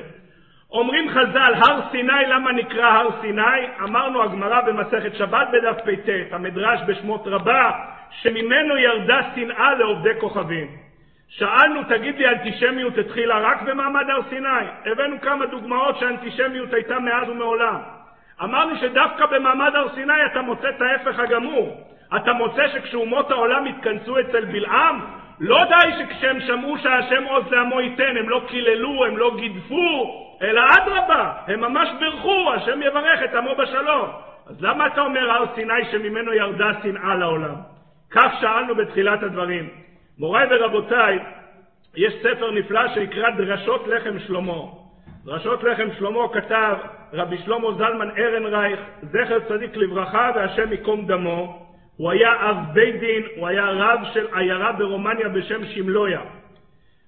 [0.72, 3.68] אומרים חז"ל, הר סיני, למה נקרא הר סיני?
[3.84, 7.72] אמרנו הגמרא במסכת שבת בדף פט, המדרש בשמות רבה,
[8.12, 10.68] שממנו ירדה שנאה לעובדי כוכבים.
[11.28, 14.66] שאלנו, תגיד לי, אנטישמיות התחילה רק במעמד הר סיני?
[14.86, 17.93] הבאנו כמה דוגמאות שאנטישמיות הייתה מאז ומעולם.
[18.42, 21.78] אמרנו שדווקא במעמד הר סיני אתה מוצא את ההפך הגמור.
[22.16, 25.00] אתה מוצא שכשאומות העולם התכנסו אצל בלעם,
[25.40, 30.62] לא די שכשהם שמעו שהשם עוז לעמו ייתן, הם לא קיללו, הם לא גידפו, אלא
[30.78, 34.10] אדרבה, הם ממש בירכו, השם יברך את עמו בשלום.
[34.50, 37.56] אז למה אתה אומר הר סיני שממנו ירדה שנאה לעולם?
[38.12, 39.70] כך שאלנו בתחילת הדברים.
[40.20, 41.20] מוריי ורבותיי,
[41.96, 44.83] יש ספר נפלא שנקרא דרשות לחם שלמה.
[45.26, 46.76] דרשות לחם שלמה כתב
[47.14, 51.68] רבי שלמה זלמן ארנרייך, זכר צדיק לברכה והשם ייקום דמו.
[51.98, 56.22] הוא היה אב בית דין, הוא היה רב של עיירה ברומניה בשם שמלויה.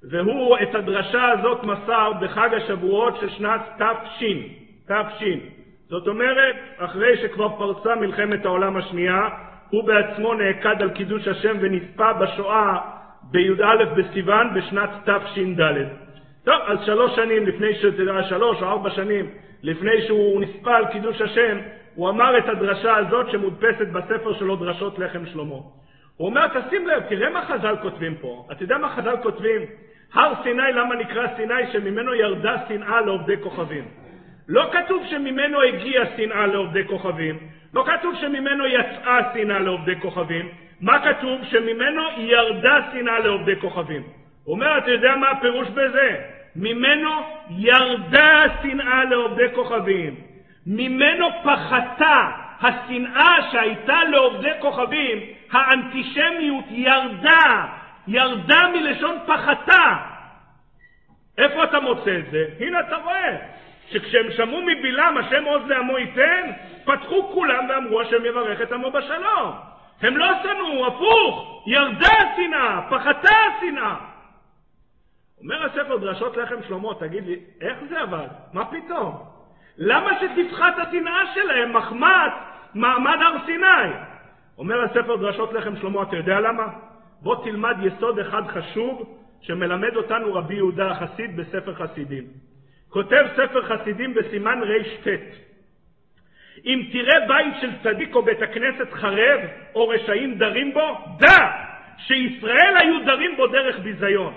[0.10, 4.24] והוא את הדרשה הזאת מסר בחג השבועות של שנת תש,
[4.88, 5.24] תש.
[5.90, 9.30] זאת אומרת, אחרי שכבר פרצה מלחמת העולם השנייה,
[9.70, 12.78] הוא בעצמו נעקד על קידוש השם ונספה בשואה
[13.32, 16.05] בי"א בסיוון בשנת תש"ד.
[16.46, 17.86] טוב, אז שלוש שנים לפני, ש...
[18.30, 19.30] שלוש או ארבע שנים
[19.64, 21.58] לפני שהוא נספה על קידוש השם,
[21.96, 25.56] הוא אמר את הדרשה הזאת שמודפסת בספר שלו דרשות לחם שלמה.
[26.18, 28.48] הוא אומר, תשים לב, תראה מה חז"ל כותבים פה.
[28.52, 29.62] אתה יודע מה חז"ל כותבים?
[30.14, 31.72] הר סיני, למה נקרא סיני?
[31.72, 33.84] שממנו ירדה שנאה לעובדי כוכבים.
[34.48, 37.40] לא כתוב שממנו הגיעה שנאה לעובדי כוכבים,
[37.74, 40.50] לא כתוב שממנו יצאה שנאה לעובדי כוכבים,
[40.82, 41.42] מה כתוב?
[41.44, 44.04] שממנו ירדה שנאה לעובדי כוכבים.
[44.44, 46.35] הוא אומר, אתה יודע מה הפירוש בזה?
[46.56, 47.10] ממנו
[47.50, 50.16] ירדה שנאה לעובדי כוכבים.
[50.68, 52.32] ממנו פחתה
[52.62, 55.20] השנאה שהייתה לעובדי כוכבים,
[55.52, 57.66] האנטישמיות ירדה
[58.08, 59.96] ירדה מלשון פחתה.
[61.38, 62.46] איפה אתה מוצא את זה?
[62.60, 63.38] הנה אתה רואה,
[63.92, 66.52] שכשהם שמעו מבלעם השם עוז לעמו ייתן,
[66.86, 69.52] פתחו כולם ואמרו השם יברך את עמו בשלום.
[70.02, 73.96] הם לא שנאו, הפוך, ירדה השנאה, פחתה השנאה.
[75.42, 78.28] אומר הספר דרשות לחם שלמה, תגיד לי, איך זה עבד?
[78.54, 79.24] מה פתאום?
[79.78, 82.32] למה שתפחת השנאה שלהם מחמת
[82.76, 83.94] מעמד הר סיני?
[84.58, 86.68] אומר הספר דרשות לחם שלמה, אתה יודע למה?
[87.22, 92.24] בוא תלמד יסוד אחד חשוב שמלמד אותנו רבי יהודה החסיד בספר חסידים.
[92.90, 95.08] כותב ספר חסידים בסימן רט
[96.66, 99.40] אם תראה בית של צדיק או בית הכנסת חרב
[99.76, 101.52] או רשעים דרים בו, דע
[101.98, 104.34] שישראל היו דרים בו דרך ביזיון.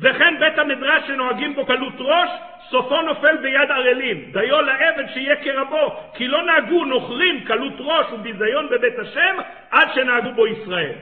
[0.00, 2.30] וכן בית המדרש שנוהגים בו קלות ראש,
[2.70, 4.30] סופו נופל ביד ערלים.
[4.32, 9.36] דיו לעבד שיהיה כרבו, כי לא נהגו נוכרים קלות ראש וביזיון בבית השם
[9.70, 10.92] עד שנהגו בו ישראל.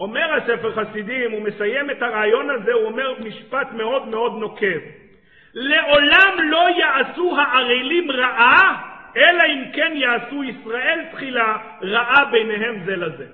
[0.00, 4.78] אומר הספר חסידים, הוא מסיים את הרעיון הזה, הוא אומר משפט מאוד מאוד נוקב.
[5.54, 8.82] לעולם לא יעשו הערלים רעה,
[9.16, 13.26] אלא אם כן יעשו ישראל תחילה רעה ביניהם זה לזה.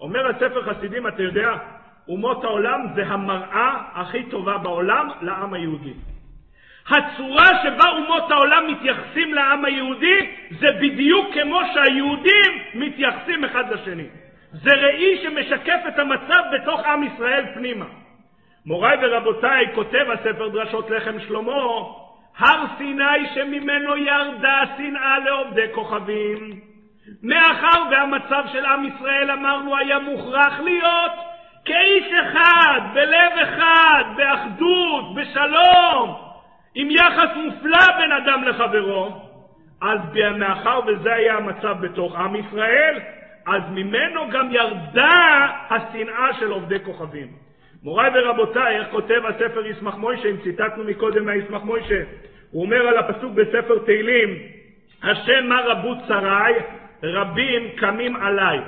[0.00, 1.54] אומר הספר חסידים, אתה יודע,
[2.08, 5.92] אומות העולם זה המראה הכי טובה בעולם לעם היהודי.
[6.88, 14.06] הצורה שבה אומות העולם מתייחסים לעם היהודי זה בדיוק כמו שהיהודים מתייחסים אחד לשני.
[14.52, 17.84] זה ראי שמשקף את המצב בתוך עם ישראל פנימה.
[18.66, 21.52] מוריי ורבותיי, כותב הספר דרשות לחם שלמה,
[22.38, 26.60] הר סיני שממנו ירדה שנאה לעובדי כוכבים.
[27.22, 31.12] מאחר והמצב של עם ישראל, אמרנו, היה מוכרח להיות
[31.64, 36.16] כאיש אחד, בלב אחד, באחדות, בשלום,
[36.74, 39.28] עם יחס מופלא בין אדם לחברו,
[39.82, 40.00] אז
[40.36, 42.98] מאחר וזה היה המצב בתוך עם ישראל,
[43.46, 47.28] אז ממנו גם ירדה השנאה של עובדי כוכבים.
[47.82, 52.02] מוריי ורבותיי, איך כותב הספר ישמח מוישה, אם ציטטנו מקודם מהישמח מוישה,
[52.50, 54.28] הוא אומר על הפסוק בספר תהילים,
[55.02, 56.54] השם מה רבו צריי,
[57.02, 58.60] רבים קמים עליי.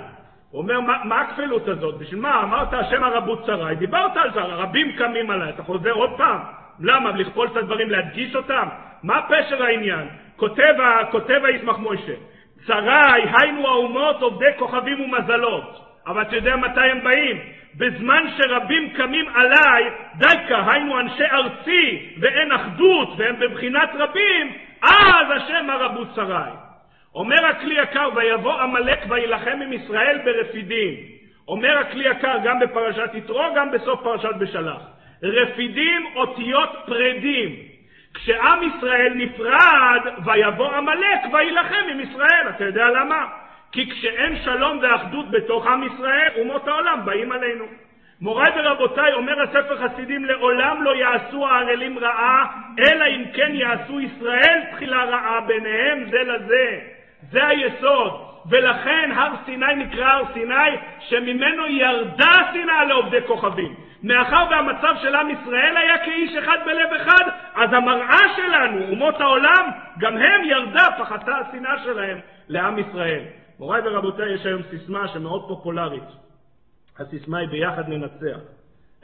[0.50, 1.98] הוא אומר, מה, מה הכפילות הזאת?
[1.98, 2.42] בשביל מה?
[2.42, 6.38] אמרת השם הרבו צריי, דיברת על זה, רבים קמים עליי, אתה חוזר עוד פעם?
[6.80, 7.10] למה?
[7.10, 8.68] לכפול את הדברים, להדגיש אותם?
[9.02, 10.08] מה פשר העניין?
[10.36, 10.74] כותב,
[11.10, 12.12] כותב הישמח מוישה,
[12.66, 15.86] צריי, היינו האומות עובדי כוכבים ומזלות.
[16.06, 17.38] אבל אתה יודע מתי הם באים?
[17.76, 19.84] בזמן שרבים קמים עליי,
[20.18, 26.69] דייקה, היינו אנשי ארצי, ואין אחדות, והם בבחינת רבים, אז השם הרבו צריי.
[27.14, 30.94] אומר הכלי יקר, ויבוא עמלק וילחם עם ישראל ברפידים.
[31.48, 34.82] אומר הכלי יקר גם בפרשת יתרו, גם בסוף פרשת בשלח.
[35.22, 37.56] רפידים אותיות פרדים.
[38.14, 42.48] כשעם ישראל נפרד, ויבוא עמלק וילחם עם ישראל.
[42.56, 43.26] אתה יודע למה?
[43.72, 47.64] כי כשאין שלום ואחדות בתוך עם ישראל, אומות העולם באים עלינו.
[48.20, 52.46] מוריי ורבותיי, אומר הספר חסידים, לעולם לא יעשו הערלים רעה,
[52.78, 56.80] אלא אם כן יעשו ישראל תחילה רעה ביניהם זה לזה.
[57.30, 58.30] זה היסוד.
[58.46, 63.74] ולכן הר סיני נקרא הר סיני, שממנו ירדה השנאה לעובדי כוכבים.
[64.02, 67.24] מאחר והמצב של עם ישראל היה כאיש אחד בלב אחד,
[67.54, 72.18] אז המראה שלנו, אומות העולם, גם הם ירדה, פחתה השנאה שלהם
[72.48, 73.22] לעם ישראל.
[73.58, 76.08] מוריי ורבותיי, יש היום סיסמה שמאוד פופולרית.
[76.98, 78.38] הסיסמה היא ביחד ננצח.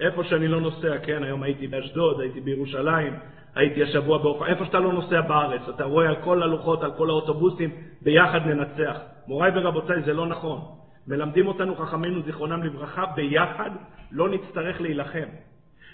[0.00, 3.16] איפה שאני לא נוסע, כן, היום הייתי באשדוד, הייתי בירושלים,
[3.56, 7.10] הייתי השבוע באופן, איפה שאתה לא נוסע בארץ, אתה רואה על כל הלוחות, על כל
[7.10, 7.70] האוטובוסים,
[8.02, 9.00] ביחד ננצח.
[9.26, 10.60] מוריי ורבותיי, זה לא נכון.
[11.06, 13.70] מלמדים אותנו חכמינו זיכרונם לברכה, ביחד
[14.12, 15.28] לא נצטרך להילחם.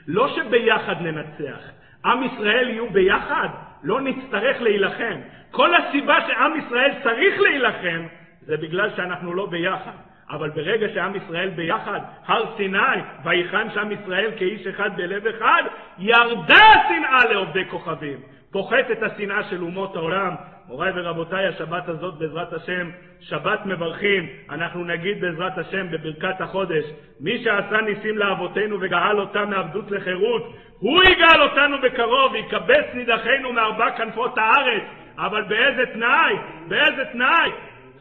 [0.07, 1.61] לא שביחד ננצח,
[2.05, 3.49] עם ישראל יהיו ביחד,
[3.83, 5.21] לא נצטרך להילחם.
[5.51, 8.07] כל הסיבה שעם ישראל צריך להילחם,
[8.41, 10.12] זה בגלל שאנחנו לא ביחד.
[10.33, 12.79] אבל ברגע שעם ישראל ביחד, הר סיני,
[13.25, 15.63] ויחן שם ישראל כאיש אחד בלב אחד,
[15.99, 18.19] ירדה השנאה לעובדי כוכבים.
[18.53, 20.35] פוחת את השנאה של אומות העולם.
[20.69, 24.29] מוריי ורבותיי, השבת הזאת בעזרת השם, שבת מברכים.
[24.51, 26.85] אנחנו נגיד בעזרת השם בברכת החודש,
[27.21, 30.43] מי שעשה ניסים לאבותינו וגאל אותם מעבדות לחירות,
[30.79, 34.83] הוא יגאל אותנו בקרוב, יקבץ נידחינו מארבע כנפות הארץ.
[35.19, 36.35] אבל באיזה תנאי?
[36.69, 37.51] באיזה תנאי?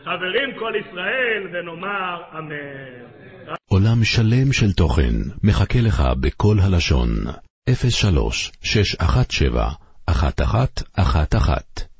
[0.03, 3.21] חברים כל ישראל, ונאמר אמן.
[3.69, 7.09] עולם שלם של תוכן מחכה לך בכל הלשון,
[7.69, 9.69] 03 617
[10.09, 11.90] 1111